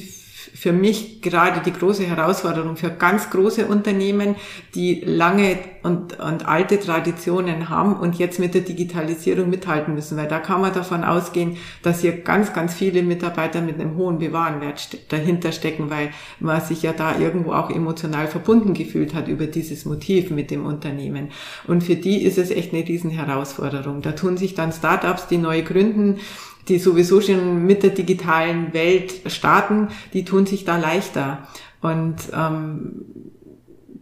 für 0.55 0.73
mich 0.73 1.21
gerade 1.21 1.61
die 1.61 1.73
große 1.73 2.05
Herausforderung 2.05 2.77
für 2.77 2.91
ganz 2.91 3.29
große 3.31 3.67
Unternehmen, 3.67 4.37
die 4.77 5.01
lange 5.01 5.59
und, 5.83 6.21
und 6.21 6.47
alte 6.47 6.79
Traditionen 6.79 7.69
haben 7.69 7.97
und 7.97 8.19
jetzt 8.21 8.39
mit 8.39 8.55
der 8.55 8.61
Digitalisierung 8.61 9.51
mithalten 9.51 9.95
müssen, 9.95 10.17
weil 10.17 10.29
da 10.29 10.39
kann 10.39 10.61
man 10.61 10.73
davon 10.73 11.03
ausgehen, 11.03 11.57
dass 11.83 12.03
hier 12.03 12.13
ganz, 12.21 12.53
ganz 12.53 12.73
viele 12.73 13.03
Mitarbeiter 13.03 13.61
mit 13.61 13.81
einem 13.81 13.97
hohen 13.97 14.19
Bewahrenwert 14.19 14.97
dahinter 15.13 15.51
stecken, 15.51 15.91
weil 15.91 16.11
man 16.39 16.61
sich 16.61 16.83
ja 16.83 16.93
da 16.93 17.19
irgendwo 17.19 17.53
auch 17.53 17.69
emotional 17.69 18.29
verbunden 18.29 18.75
gefühlt 18.75 19.13
hat 19.13 19.27
über 19.27 19.47
dieses 19.47 19.85
Motiv 19.85 20.31
mit 20.31 20.53
dem 20.53 20.65
Unternehmen. 20.65 21.31
Und 21.67 21.83
für 21.83 21.97
die 21.97 22.23
ist 22.23 22.39
es 22.39 22.53
echt 22.53 22.73
eine 22.73 22.87
Riesenherausforderung. 22.87 24.03
Da 24.03 24.13
tun 24.13 24.37
sich 24.37 24.55
dann 24.55 24.73
Startups, 24.73 25.27
die 25.27 25.39
neu 25.39 25.63
gründen, 25.63 26.21
die 26.69 26.79
sowieso 26.79 27.21
schon 27.21 27.67
mit 27.67 27.83
der 27.83 27.91
digitalen 27.91 28.73
Welt 28.73 29.21
starten, 29.27 29.89
die 30.13 30.25
tun 30.25 30.47
sich 30.47 30.65
da 30.65 30.77
leichter. 30.77 31.47
Und 31.81 32.17
ähm, 32.35 33.05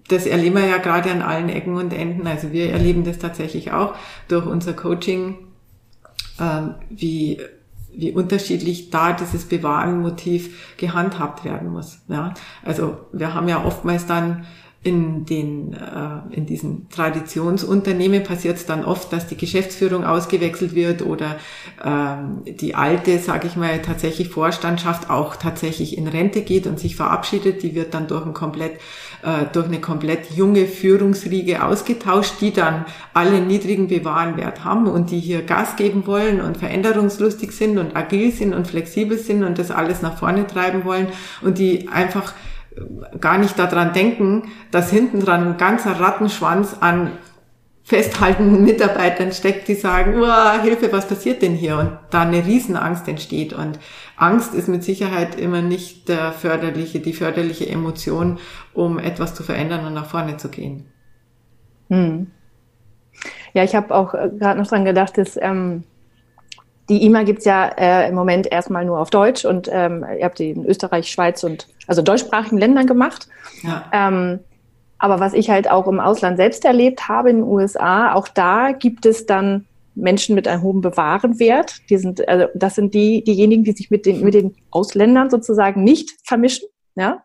das 0.08 0.26
erleben 0.26 0.56
wir 0.56 0.66
ja 0.66 0.78
gerade 0.78 1.10
an 1.10 1.22
allen 1.22 1.48
Ecken 1.48 1.74
und 1.74 1.92
Enden. 1.92 2.26
Also 2.26 2.52
wir 2.52 2.70
erleben 2.70 3.04
das 3.04 3.18
tatsächlich 3.18 3.72
auch 3.72 3.94
durch 4.28 4.46
unser 4.46 4.74
Coaching, 4.74 5.36
ähm, 6.40 6.74
wie 6.90 7.38
wie 7.94 8.10
unterschiedlich 8.10 8.90
da 8.90 9.12
dieses 9.12 9.44
Bewahren-Motiv 9.44 10.76
gehandhabt 10.78 11.44
werden 11.44 11.70
muss. 11.70 11.98
Ja, 12.08 12.32
also 12.64 12.96
wir 13.12 13.34
haben 13.34 13.48
ja 13.48 13.64
oftmals 13.64 14.06
dann 14.06 14.46
in 14.84 15.24
den 15.26 15.74
äh, 15.74 16.34
in 16.34 16.46
diesen 16.46 16.88
Traditionsunternehmen 16.88 18.24
passiert 18.24 18.56
es 18.56 18.66
dann 18.66 18.84
oft, 18.84 19.12
dass 19.12 19.28
die 19.28 19.36
Geschäftsführung 19.36 20.04
ausgewechselt 20.04 20.74
wird 20.74 21.02
oder 21.02 21.36
ähm, 21.84 22.42
die 22.44 22.74
alte, 22.74 23.20
sage 23.20 23.46
ich 23.46 23.54
mal, 23.54 23.80
tatsächlich 23.80 24.28
Vorstandschaft 24.28 25.08
auch 25.08 25.36
tatsächlich 25.36 25.96
in 25.96 26.08
Rente 26.08 26.42
geht 26.42 26.66
und 26.66 26.80
sich 26.80 26.96
verabschiedet. 26.96 27.62
Die 27.62 27.76
wird 27.76 27.94
dann 27.94 28.08
durch 28.08 28.26
ein 28.26 28.32
komplett 28.32 28.80
äh, 29.22 29.46
durch 29.52 29.66
eine 29.66 29.80
komplett 29.80 30.32
junge 30.32 30.66
Führungsriege 30.66 31.64
ausgetauscht, 31.64 32.40
die 32.40 32.52
dann 32.52 32.84
alle 33.14 33.40
niedrigen 33.40 33.86
Bewahrenwert 33.86 34.64
haben 34.64 34.88
und 34.88 35.12
die 35.12 35.20
hier 35.20 35.42
Gas 35.42 35.76
geben 35.76 36.08
wollen 36.08 36.40
und 36.40 36.56
veränderungslustig 36.56 37.52
sind 37.52 37.78
und 37.78 37.94
agil 37.94 38.32
sind 38.32 38.52
und 38.52 38.66
flexibel 38.66 39.16
sind 39.16 39.44
und 39.44 39.60
das 39.60 39.70
alles 39.70 40.02
nach 40.02 40.18
vorne 40.18 40.44
treiben 40.48 40.84
wollen 40.84 41.06
und 41.40 41.58
die 41.58 41.88
einfach 41.88 42.34
gar 43.20 43.38
nicht 43.38 43.58
daran 43.58 43.92
denken, 43.92 44.44
dass 44.70 44.90
hinten 44.90 45.20
dran 45.20 45.46
ein 45.46 45.56
ganzer 45.56 45.98
Rattenschwanz 46.00 46.76
an 46.80 47.12
festhaltenden 47.84 48.62
Mitarbeitern 48.64 49.32
steckt, 49.32 49.68
die 49.68 49.74
sagen, 49.74 50.22
Hilfe, 50.62 50.92
was 50.92 51.08
passiert 51.08 51.42
denn 51.42 51.54
hier? 51.54 51.78
Und 51.78 51.98
da 52.10 52.22
eine 52.22 52.46
Riesenangst 52.46 53.08
entsteht. 53.08 53.52
Und 53.52 53.78
Angst 54.16 54.54
ist 54.54 54.68
mit 54.68 54.84
Sicherheit 54.84 55.38
immer 55.38 55.62
nicht 55.62 56.08
der 56.08 56.32
förderliche, 56.32 57.00
die 57.00 57.12
förderliche 57.12 57.68
Emotion, 57.68 58.38
um 58.72 58.98
etwas 58.98 59.34
zu 59.34 59.42
verändern 59.42 59.86
und 59.86 59.94
nach 59.94 60.06
vorne 60.06 60.36
zu 60.36 60.48
gehen. 60.48 60.86
Hm. 61.88 62.28
Ja, 63.52 63.64
ich 63.64 63.74
habe 63.74 63.94
auch 63.94 64.14
äh, 64.14 64.30
gerade 64.38 64.58
noch 64.58 64.66
dran 64.66 64.84
gedacht, 64.84 65.18
dass 65.18 65.36
ähm, 65.36 65.84
die 66.92 67.06
IMA 67.06 67.22
gibt's 67.22 67.46
ja 67.46 67.68
äh, 67.78 68.08
im 68.10 68.14
Moment 68.14 68.52
erstmal 68.52 68.84
nur 68.84 68.98
auf 69.00 69.08
Deutsch 69.08 69.46
und 69.46 69.66
ähm, 69.72 70.04
ihr 70.18 70.26
habt 70.26 70.38
die 70.38 70.50
in 70.50 70.66
Österreich, 70.66 71.10
Schweiz 71.10 71.42
und 71.42 71.66
also 71.86 72.02
deutschsprachigen 72.02 72.58
Ländern 72.58 72.86
gemacht. 72.86 73.28
Ja. 73.62 73.84
Ähm, 73.92 74.40
aber 74.98 75.18
was 75.18 75.32
ich 75.32 75.48
halt 75.48 75.70
auch 75.70 75.88
im 75.88 76.00
Ausland 76.00 76.36
selbst 76.36 76.66
erlebt 76.66 77.08
habe, 77.08 77.30
in 77.30 77.36
den 77.38 77.44
USA, 77.46 78.12
auch 78.12 78.28
da 78.28 78.72
gibt 78.72 79.06
es 79.06 79.24
dann 79.24 79.64
Menschen 79.94 80.34
mit 80.34 80.46
einem 80.46 80.62
hohen 80.62 80.82
Bewahrenwert. 80.82 81.80
Die 81.88 81.96
sind, 81.96 82.28
also 82.28 82.48
das 82.54 82.74
sind 82.74 82.92
die, 82.92 83.24
diejenigen, 83.24 83.64
die 83.64 83.72
sich 83.72 83.90
mit 83.90 84.04
den, 84.04 84.22
mit 84.22 84.34
den 84.34 84.54
Ausländern 84.70 85.30
sozusagen 85.30 85.82
nicht 85.82 86.10
vermischen. 86.24 86.68
Ja? 86.94 87.24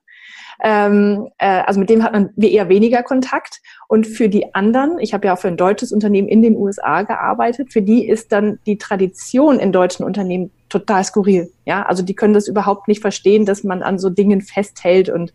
Ähm, 0.63 1.29
äh, 1.37 1.61
also 1.65 1.79
mit 1.79 1.89
dem 1.89 2.03
hat 2.03 2.13
man 2.13 2.31
eher 2.37 2.69
weniger 2.69 3.03
Kontakt. 3.03 3.61
Und 3.87 4.07
für 4.07 4.29
die 4.29 4.53
anderen, 4.55 4.99
ich 4.99 5.13
habe 5.13 5.27
ja 5.27 5.33
auch 5.33 5.39
für 5.39 5.47
ein 5.47 5.57
deutsches 5.57 5.91
Unternehmen 5.91 6.27
in 6.27 6.41
den 6.41 6.55
USA 6.55 7.03
gearbeitet, 7.03 7.71
für 7.71 7.81
die 7.81 8.07
ist 8.07 8.31
dann 8.31 8.59
die 8.65 8.77
Tradition 8.77 9.59
in 9.59 9.71
deutschen 9.71 10.05
Unternehmen 10.05 10.51
total 10.69 11.03
skurril. 11.03 11.49
Ja, 11.65 11.83
also 11.83 12.03
die 12.03 12.15
können 12.15 12.33
das 12.33 12.47
überhaupt 12.47 12.87
nicht 12.87 13.01
verstehen, 13.01 13.45
dass 13.45 13.63
man 13.63 13.83
an 13.83 13.99
so 13.99 14.09
Dingen 14.09 14.41
festhält 14.41 15.09
und 15.09 15.33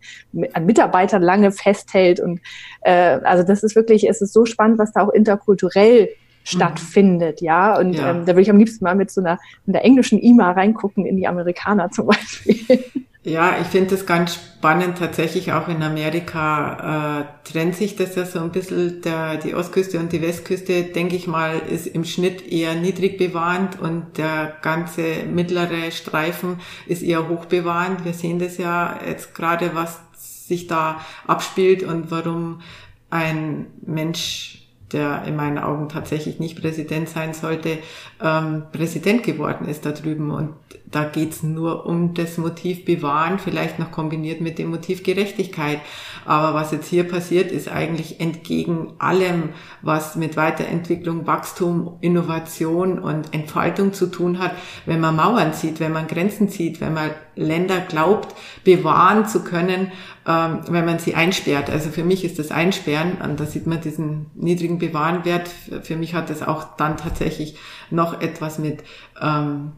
an 0.53 0.65
Mitarbeitern 0.65 1.21
lange 1.21 1.51
festhält. 1.51 2.19
Und 2.19 2.41
äh, 2.81 3.19
also 3.23 3.43
das 3.43 3.63
ist 3.63 3.75
wirklich, 3.75 4.07
es 4.07 4.21
ist 4.21 4.33
so 4.33 4.45
spannend, 4.45 4.77
was 4.77 4.93
da 4.93 5.01
auch 5.01 5.09
interkulturell 5.09 6.09
stattfindet, 6.43 7.41
mhm. 7.41 7.45
ja. 7.45 7.79
Und 7.79 7.93
ja. 7.93 8.11
Ähm, 8.11 8.25
da 8.25 8.33
würde 8.33 8.41
ich 8.41 8.49
am 8.49 8.57
liebsten 8.57 8.83
mal 8.83 8.95
mit 8.95 9.11
so 9.11 9.21
einer, 9.21 9.39
mit 9.65 9.75
der 9.75 9.85
englischen 9.85 10.19
IMA 10.19 10.51
reingucken 10.51 11.05
in 11.05 11.17
die 11.17 11.27
Amerikaner 11.27 11.89
zum 11.89 12.07
Beispiel. 12.07 12.83
Ja, 13.25 13.57
ich 13.61 13.67
finde 13.67 13.91
das 13.91 14.05
ganz 14.05 14.35
spannend. 14.35 14.97
Tatsächlich 14.97 15.53
auch 15.53 15.69
in 15.69 15.81
Amerika 15.81 17.21
äh, 17.21 17.49
trennt 17.49 17.75
sich 17.75 17.95
das 17.95 18.15
ja 18.15 18.25
so 18.25 18.39
ein 18.39 18.51
bisschen. 18.51 19.01
Der, 19.01 19.37
die 19.37 19.55
Ostküste 19.55 19.97
und 19.97 20.11
die 20.11 20.21
Westküste, 20.21 20.83
denke 20.83 21.15
ich 21.15 21.25
mal, 21.25 21.59
ist 21.59 21.87
im 21.87 22.03
Schnitt 22.03 22.45
eher 22.51 22.75
niedrig 22.75 23.17
bewarnt 23.17 23.79
und 23.79 24.17
der 24.17 24.57
ganze 24.61 25.23
mittlere 25.25 25.89
Streifen 25.91 26.59
ist 26.85 27.01
eher 27.01 27.29
hoch 27.29 27.45
bewarnt. 27.45 28.03
Wir 28.03 28.13
sehen 28.13 28.39
das 28.39 28.57
ja 28.57 28.99
jetzt 29.07 29.33
gerade, 29.33 29.73
was 29.73 30.01
sich 30.17 30.67
da 30.67 30.99
abspielt 31.25 31.83
und 31.83 32.11
warum 32.11 32.59
ein 33.09 33.67
Mensch 33.85 34.62
der 34.93 35.23
in 35.25 35.35
meinen 35.35 35.57
Augen 35.57 35.89
tatsächlich 35.89 36.39
nicht 36.39 36.61
Präsident 36.61 37.09
sein 37.09 37.33
sollte, 37.33 37.79
ähm, 38.21 38.63
Präsident 38.71 39.23
geworden 39.23 39.67
ist 39.67 39.85
da 39.85 39.91
drüben. 39.91 40.31
Und 40.31 40.53
da 40.85 41.03
geht's 41.03 41.43
nur 41.43 41.85
um 41.85 42.13
das 42.13 42.37
Motiv 42.37 42.85
bewahren, 42.85 43.39
vielleicht 43.39 43.79
noch 43.79 43.91
kombiniert 43.91 44.41
mit 44.41 44.59
dem 44.59 44.69
Motiv 44.69 45.03
Gerechtigkeit. 45.03 45.79
Aber 46.25 46.53
was 46.53 46.71
jetzt 46.71 46.87
hier 46.87 47.03
passiert, 47.03 47.51
ist 47.51 47.67
eigentlich 47.67 48.19
entgegen 48.19 48.93
allem, 48.99 49.49
was 49.81 50.15
mit 50.15 50.37
Weiterentwicklung, 50.37 51.27
Wachstum, 51.27 51.97
Innovation 52.01 52.99
und 52.99 53.33
Entfaltung 53.33 53.93
zu 53.93 54.07
tun 54.07 54.39
hat, 54.39 54.51
wenn 54.85 54.99
man 54.99 55.15
Mauern 55.15 55.53
zieht, 55.53 55.79
wenn 55.79 55.91
man 55.91 56.07
Grenzen 56.07 56.47
zieht, 56.47 56.79
wenn 56.79 56.93
man 56.93 57.11
Länder 57.35 57.79
glaubt, 57.79 58.35
bewahren 58.63 59.27
zu 59.27 59.43
können, 59.43 59.91
ähm, 60.27 60.59
wenn 60.67 60.85
man 60.85 60.99
sie 60.99 61.15
einsperrt. 61.15 61.69
Also 61.69 61.89
für 61.89 62.03
mich 62.03 62.23
ist 62.23 62.39
das 62.39 62.51
Einsperren, 62.51 63.17
und 63.21 63.39
da 63.39 63.45
sieht 63.45 63.67
man 63.67 63.81
diesen 63.81 64.27
niedrigen 64.35 64.79
Bewahrenwert, 64.79 65.49
für 65.83 65.95
mich 65.95 66.13
hat 66.13 66.29
das 66.29 66.41
auch 66.41 66.75
dann 66.77 66.97
tatsächlich 66.97 67.57
noch 67.89 68.21
etwas 68.21 68.59
mit 68.59 68.83
ähm, 69.21 69.73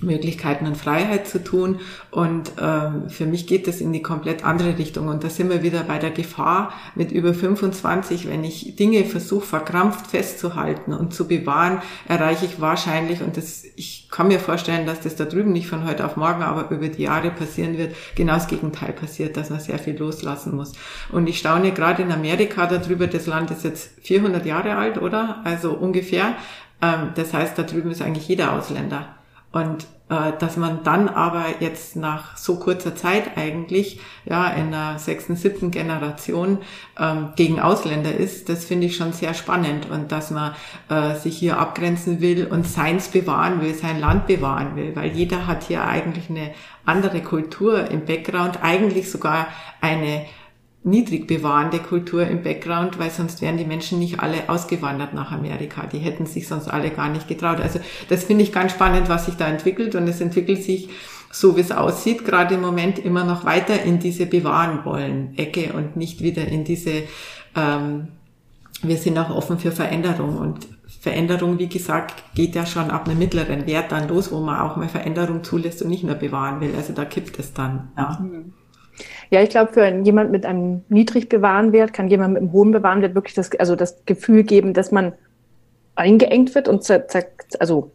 Möglichkeiten 0.00 0.66
und 0.66 0.76
Freiheit 0.76 1.28
zu 1.28 1.42
tun. 1.42 1.80
Und 2.10 2.52
ähm, 2.60 3.08
für 3.08 3.26
mich 3.26 3.46
geht 3.46 3.68
das 3.68 3.80
in 3.80 3.92
die 3.92 4.02
komplett 4.02 4.44
andere 4.44 4.76
Richtung. 4.76 5.06
Und 5.08 5.22
da 5.22 5.30
sind 5.30 5.50
wir 5.50 5.62
wieder 5.62 5.84
bei 5.84 5.98
der 5.98 6.10
Gefahr 6.10 6.72
mit 6.96 7.12
über 7.12 7.32
25, 7.32 8.28
wenn 8.28 8.42
ich 8.42 8.74
Dinge 8.76 9.04
versuche, 9.04 9.46
verkrampft 9.46 10.08
festzuhalten 10.08 10.92
und 10.92 11.14
zu 11.14 11.28
bewahren, 11.28 11.80
erreiche 12.08 12.44
ich 12.46 12.60
wahrscheinlich, 12.60 13.22
und 13.22 13.36
das, 13.36 13.64
ich 13.76 14.08
kann 14.10 14.28
mir 14.28 14.40
vorstellen, 14.40 14.86
dass 14.86 15.00
das 15.00 15.14
da 15.14 15.24
drüben 15.26 15.52
nicht 15.52 15.68
von 15.68 15.86
heute 15.86 16.04
auf 16.04 16.16
morgen, 16.16 16.42
aber 16.42 16.74
über 16.74 16.88
die 16.88 17.02
Jahre 17.02 17.30
passieren 17.30 17.78
wird, 17.78 17.94
genau 18.16 18.34
das 18.34 18.48
Gegenteil 18.48 18.92
passiert, 18.92 19.36
dass 19.36 19.50
man 19.50 19.60
sehr 19.60 19.78
viel 19.78 19.96
loslassen 19.96 20.56
muss. 20.56 20.72
Und 21.12 21.28
ich 21.28 21.38
staune 21.38 21.72
gerade 21.72 22.02
in 22.02 22.10
Amerika 22.10 22.66
darüber, 22.66 23.06
das 23.06 23.26
Land 23.26 23.52
ist 23.52 23.64
jetzt 23.64 23.90
400 24.02 24.44
Jahre 24.44 24.76
alt, 24.76 25.00
oder? 25.00 25.40
Also 25.44 25.72
ungefähr. 25.72 26.34
Ähm, 26.82 27.10
das 27.14 27.32
heißt, 27.32 27.56
da 27.56 27.62
drüben 27.62 27.92
ist 27.92 28.02
eigentlich 28.02 28.26
jeder 28.26 28.52
Ausländer. 28.52 29.14
Und 29.54 29.86
äh, 30.08 30.32
dass 30.40 30.56
man 30.56 30.82
dann 30.82 31.08
aber 31.08 31.44
jetzt 31.60 31.94
nach 31.94 32.36
so 32.36 32.56
kurzer 32.58 32.96
Zeit 32.96 33.36
eigentlich, 33.36 34.00
ja, 34.24 34.48
in 34.48 34.72
der 34.72 34.98
sechsten, 34.98 35.36
siebten 35.36 35.70
Generation 35.70 36.58
ähm, 36.98 37.28
gegen 37.36 37.60
Ausländer 37.60 38.12
ist, 38.12 38.48
das 38.48 38.64
finde 38.64 38.88
ich 38.88 38.96
schon 38.96 39.12
sehr 39.12 39.32
spannend. 39.32 39.88
Und 39.88 40.10
dass 40.10 40.32
man 40.32 40.54
äh, 40.88 41.14
sich 41.14 41.38
hier 41.38 41.58
abgrenzen 41.58 42.20
will 42.20 42.46
und 42.46 42.66
seins 42.66 43.08
bewahren 43.08 43.62
will, 43.62 43.74
sein 43.74 44.00
Land 44.00 44.26
bewahren 44.26 44.74
will, 44.74 44.96
weil 44.96 45.12
jeder 45.12 45.46
hat 45.46 45.62
hier 45.62 45.84
eigentlich 45.84 46.28
eine 46.28 46.50
andere 46.84 47.22
Kultur 47.22 47.88
im 47.90 48.04
Background, 48.04 48.58
eigentlich 48.60 49.08
sogar 49.08 49.46
eine 49.80 50.26
niedrig 50.84 51.26
bewahrende 51.26 51.78
Kultur 51.78 52.26
im 52.26 52.42
Background, 52.42 52.98
weil 52.98 53.10
sonst 53.10 53.40
wären 53.40 53.56
die 53.56 53.64
Menschen 53.64 53.98
nicht 53.98 54.20
alle 54.20 54.48
ausgewandert 54.48 55.14
nach 55.14 55.32
Amerika. 55.32 55.86
Die 55.86 55.98
hätten 55.98 56.26
sich 56.26 56.46
sonst 56.46 56.68
alle 56.68 56.90
gar 56.90 57.08
nicht 57.08 57.26
getraut. 57.26 57.60
Also 57.60 57.80
das 58.08 58.24
finde 58.24 58.44
ich 58.44 58.52
ganz 58.52 58.72
spannend, 58.72 59.08
was 59.08 59.24
sich 59.26 59.34
da 59.34 59.48
entwickelt 59.48 59.94
und 59.94 60.06
es 60.06 60.20
entwickelt 60.20 60.62
sich 60.62 60.90
so 61.34 61.56
wie 61.56 61.62
es 61.62 61.72
aussieht, 61.72 62.24
gerade 62.24 62.54
im 62.54 62.60
Moment 62.60 62.98
immer 62.98 63.24
noch 63.24 63.44
weiter 63.44 63.82
in 63.82 63.98
diese 63.98 64.26
bewahren 64.26 64.84
wollen 64.84 65.36
Ecke 65.36 65.72
und 65.72 65.96
nicht 65.96 66.22
wieder 66.22 66.46
in 66.46 66.62
diese, 66.62 67.02
ähm, 67.56 68.08
wir 68.82 68.96
sind 68.96 69.18
auch 69.18 69.30
offen 69.30 69.58
für 69.58 69.72
Veränderung 69.72 70.38
und 70.38 70.68
Veränderung, 71.00 71.58
wie 71.58 71.68
gesagt, 71.68 72.22
geht 72.34 72.54
ja 72.54 72.64
schon 72.64 72.90
ab 72.90 73.08
einem 73.08 73.18
mittleren 73.18 73.66
Wert 73.66 73.90
dann 73.90 74.08
los, 74.08 74.30
wo 74.30 74.40
man 74.40 74.60
auch 74.60 74.76
mal 74.76 74.88
Veränderung 74.88 75.42
zulässt 75.42 75.82
und 75.82 75.88
nicht 75.88 76.04
nur 76.04 76.14
bewahren 76.14 76.60
will. 76.60 76.74
Also 76.76 76.92
da 76.92 77.04
kippt 77.04 77.38
es 77.38 77.52
dann. 77.52 77.88
Ja. 77.96 78.20
Mhm. 78.22 78.52
Ja, 79.30 79.42
ich 79.42 79.50
glaube, 79.50 79.72
für 79.72 79.86
jemand 79.86 80.30
mit 80.30 80.46
einem 80.46 80.84
niedrig 80.88 81.28
Bewahrenwert 81.28 81.92
kann 81.92 82.08
jemand 82.08 82.34
mit 82.34 82.42
einem 82.42 82.52
hohen 82.52 82.70
Bewahrenwert 82.70 83.14
wirklich 83.14 83.34
das, 83.34 83.50
also 83.58 83.76
das 83.76 84.04
Gefühl 84.06 84.44
geben, 84.44 84.74
dass 84.74 84.92
man 84.92 85.12
eingeengt 85.96 86.54
wird 86.54 86.68
und 86.68 86.88
also 87.58 87.90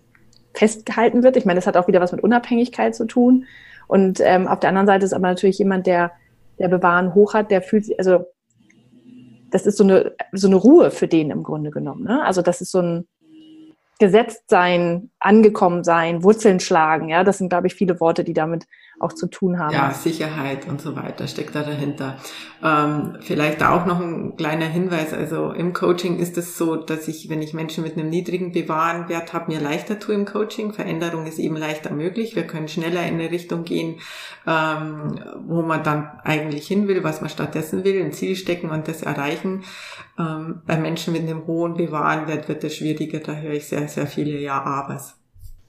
festgehalten 0.53 1.23
wird. 1.23 1.37
Ich 1.37 1.45
meine, 1.45 1.57
das 1.57 1.67
hat 1.67 1.77
auch 1.77 1.87
wieder 1.87 2.01
was 2.01 2.11
mit 2.11 2.23
Unabhängigkeit 2.23 2.95
zu 2.95 3.05
tun. 3.05 3.45
Und 3.87 4.19
ähm, 4.21 4.47
auf 4.47 4.59
der 4.59 4.69
anderen 4.69 4.87
Seite 4.87 5.05
ist 5.05 5.13
aber 5.13 5.27
natürlich 5.27 5.59
jemand, 5.59 5.87
der, 5.87 6.11
der 6.59 6.67
Bewahren 6.67 7.15
hoch 7.15 7.33
hat, 7.33 7.51
der 7.51 7.61
fühlt 7.61 7.85
sich, 7.85 7.97
also 7.97 8.25
das 9.49 9.65
ist 9.65 9.77
so 9.77 9.83
eine, 9.83 10.13
so 10.31 10.47
eine 10.47 10.57
Ruhe 10.57 10.91
für 10.91 11.07
den 11.07 11.31
im 11.31 11.43
Grunde 11.43 11.71
genommen. 11.71 12.03
Ne? 12.03 12.23
Also 12.23 12.41
das 12.41 12.61
ist 12.61 12.71
so 12.71 12.79
ein, 12.79 13.07
gesetzt 13.99 14.43
sein, 14.47 15.11
angekommen 15.19 15.83
sein, 15.83 16.23
Wurzeln 16.23 16.59
schlagen. 16.59 17.09
Ja, 17.09 17.23
das 17.23 17.37
sind, 17.37 17.49
glaube 17.49 17.67
ich, 17.67 17.75
viele 17.75 17.99
Worte, 17.99 18.23
die 18.23 18.33
damit 18.33 18.65
auch 18.99 19.13
zu 19.13 19.27
tun 19.27 19.59
haben. 19.59 19.73
Ja, 19.73 19.91
Sicherheit 19.91 20.67
und 20.67 20.81
so 20.81 20.95
weiter 20.95 21.27
steckt 21.27 21.55
da 21.55 21.63
dahinter. 21.63 22.17
Ähm, 22.63 23.17
vielleicht 23.21 23.63
auch 23.63 23.85
noch 23.85 23.99
ein 24.01 24.35
kleiner 24.35 24.65
Hinweis. 24.65 25.13
Also 25.13 25.51
im 25.51 25.73
Coaching 25.73 26.19
ist 26.19 26.37
es 26.37 26.57
so, 26.57 26.75
dass 26.75 27.07
ich, 27.07 27.29
wenn 27.29 27.41
ich 27.41 27.53
Menschen 27.53 27.83
mit 27.83 27.97
einem 27.97 28.09
niedrigen 28.09 28.51
Bewahrenwert 28.51 29.33
habe, 29.33 29.51
mir 29.51 29.61
leichter 29.61 29.99
tue 29.99 30.15
im 30.15 30.25
Coaching. 30.25 30.73
Veränderung 30.73 31.25
ist 31.25 31.39
eben 31.39 31.55
leichter 31.55 31.91
möglich. 31.91 32.35
Wir 32.35 32.45
können 32.45 32.67
schneller 32.67 33.05
in 33.07 33.15
eine 33.15 33.31
Richtung 33.31 33.63
gehen, 33.63 33.99
ähm, 34.45 35.19
wo 35.47 35.61
man 35.61 35.83
dann 35.83 36.09
eigentlich 36.23 36.67
hin 36.67 36.87
will, 36.87 37.03
was 37.03 37.21
man 37.21 37.29
stattdessen 37.29 37.83
will, 37.85 38.03
ein 38.03 38.11
Ziel 38.11 38.35
stecken 38.35 38.69
und 38.69 38.87
das 38.87 39.01
erreichen. 39.01 39.63
Ähm, 40.17 40.61
bei 40.65 40.77
Menschen 40.77 41.13
mit 41.13 41.23
einem 41.23 41.47
hohen 41.47 41.75
Bewahrenwert 41.75 42.49
wird 42.49 42.63
es 42.65 42.75
schwieriger. 42.75 43.19
Da 43.19 43.35
höre 43.35 43.53
ich 43.53 43.67
sehr, 43.67 43.87
sehr 43.87 44.07
viele 44.07 44.37
Ja-Abers. 44.39 45.15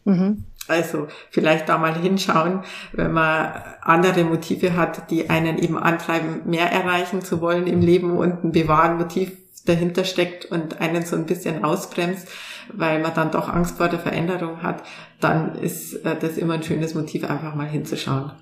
Mhm. 0.04 0.44
Also 0.70 1.08
vielleicht 1.30 1.68
da 1.68 1.78
mal 1.78 1.94
hinschauen, 1.94 2.60
wenn 2.92 3.12
man 3.12 3.52
andere 3.82 4.22
Motive 4.24 4.76
hat, 4.76 5.10
die 5.10 5.28
einen 5.28 5.58
eben 5.58 5.76
antreiben, 5.76 6.42
mehr 6.44 6.70
erreichen 6.70 7.22
zu 7.22 7.40
wollen 7.40 7.66
im 7.66 7.80
Leben 7.80 8.16
und 8.16 8.44
ein 8.44 8.52
Bewahren-Motiv 8.52 9.32
dahinter 9.66 10.04
steckt 10.04 10.46
und 10.46 10.80
einen 10.80 11.04
so 11.04 11.16
ein 11.16 11.26
bisschen 11.26 11.64
ausbremst, 11.64 12.28
weil 12.72 13.00
man 13.00 13.12
dann 13.14 13.30
doch 13.32 13.48
Angst 13.48 13.76
vor 13.76 13.88
der 13.88 13.98
Veränderung 13.98 14.62
hat, 14.62 14.82
dann 15.20 15.56
ist 15.56 15.94
äh, 16.04 16.16
das 16.16 16.38
immer 16.38 16.54
ein 16.54 16.62
schönes 16.62 16.94
Motiv, 16.94 17.28
einfach 17.28 17.54
mal 17.54 17.66
hinzuschauen. 17.66 18.32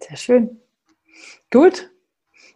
Sehr 0.00 0.16
schön. 0.16 0.60
Gut, 1.50 1.90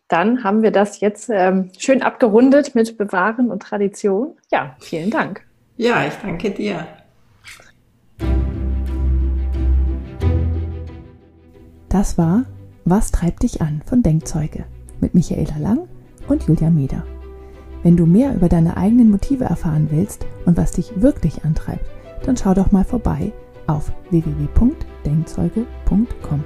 dann 0.09 0.45
haben 0.45 0.63
wir 0.63 0.71
das 0.71 1.01
jetzt 1.01 1.31
ähm, 1.31 1.71
schön 1.79 2.03
abgerundet 2.03 2.75
mit 2.75 2.97
Bewahren 2.97 3.51
und 3.51 3.63
Tradition. 3.63 4.37
Ja, 4.51 4.77
vielen 4.81 5.11
Dank. 5.11 5.45
Ja, 5.77 6.07
ich 6.07 6.15
danke 6.15 6.51
dir. 6.51 6.87
Das 11.93 12.17
war 12.17 12.45
Was 12.87 13.13
treibt 13.13 13.43
dich 13.43 13.61
an 13.61 13.83
von 13.85 14.03
Denkzeuge 14.03 14.65
mit 15.03 15.15
Michaela 15.15 15.59
Lang 15.59 15.81
und 16.27 16.45
Julia 16.45 16.71
Meder. 16.71 17.05
Wenn 17.83 17.99
du 17.99 18.07
mehr 18.07 18.35
über 18.35 18.49
deine 18.49 18.79
eigenen 18.79 19.11
Motive 19.11 19.45
erfahren 19.45 19.89
willst 19.91 20.25
und 20.47 20.57
was 20.57 20.73
dich 20.73 21.03
wirklich 21.03 21.45
antreibt, 21.45 21.85
dann 22.25 22.39
schau 22.39 22.55
doch 22.55 22.73
mal 22.73 22.85
vorbei 22.85 23.31
auf 23.67 23.93
www.denkzeuge.com. 24.09 26.45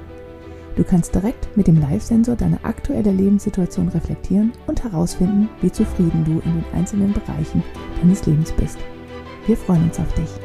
Du 0.75 0.83
kannst 0.83 1.15
direkt 1.15 1.57
mit 1.57 1.69
dem 1.69 1.81
Live-Sensor 1.81 2.35
deine 2.35 2.65
aktuelle 2.65 3.13
Lebenssituation 3.13 3.87
reflektieren 3.89 4.51
und 4.67 4.83
herausfinden, 4.83 5.49
wie 5.61 5.71
zufrieden 5.71 6.25
du 6.25 6.41
in 6.41 6.55
den 6.55 6.65
einzelnen 6.75 7.13
Bereichen 7.13 7.63
deines 8.03 8.27
Lebens 8.27 8.51
bist. 8.51 8.79
Wir 9.47 9.57
freuen 9.57 9.85
uns 9.85 10.01
auf 10.01 10.13
dich. 10.15 10.41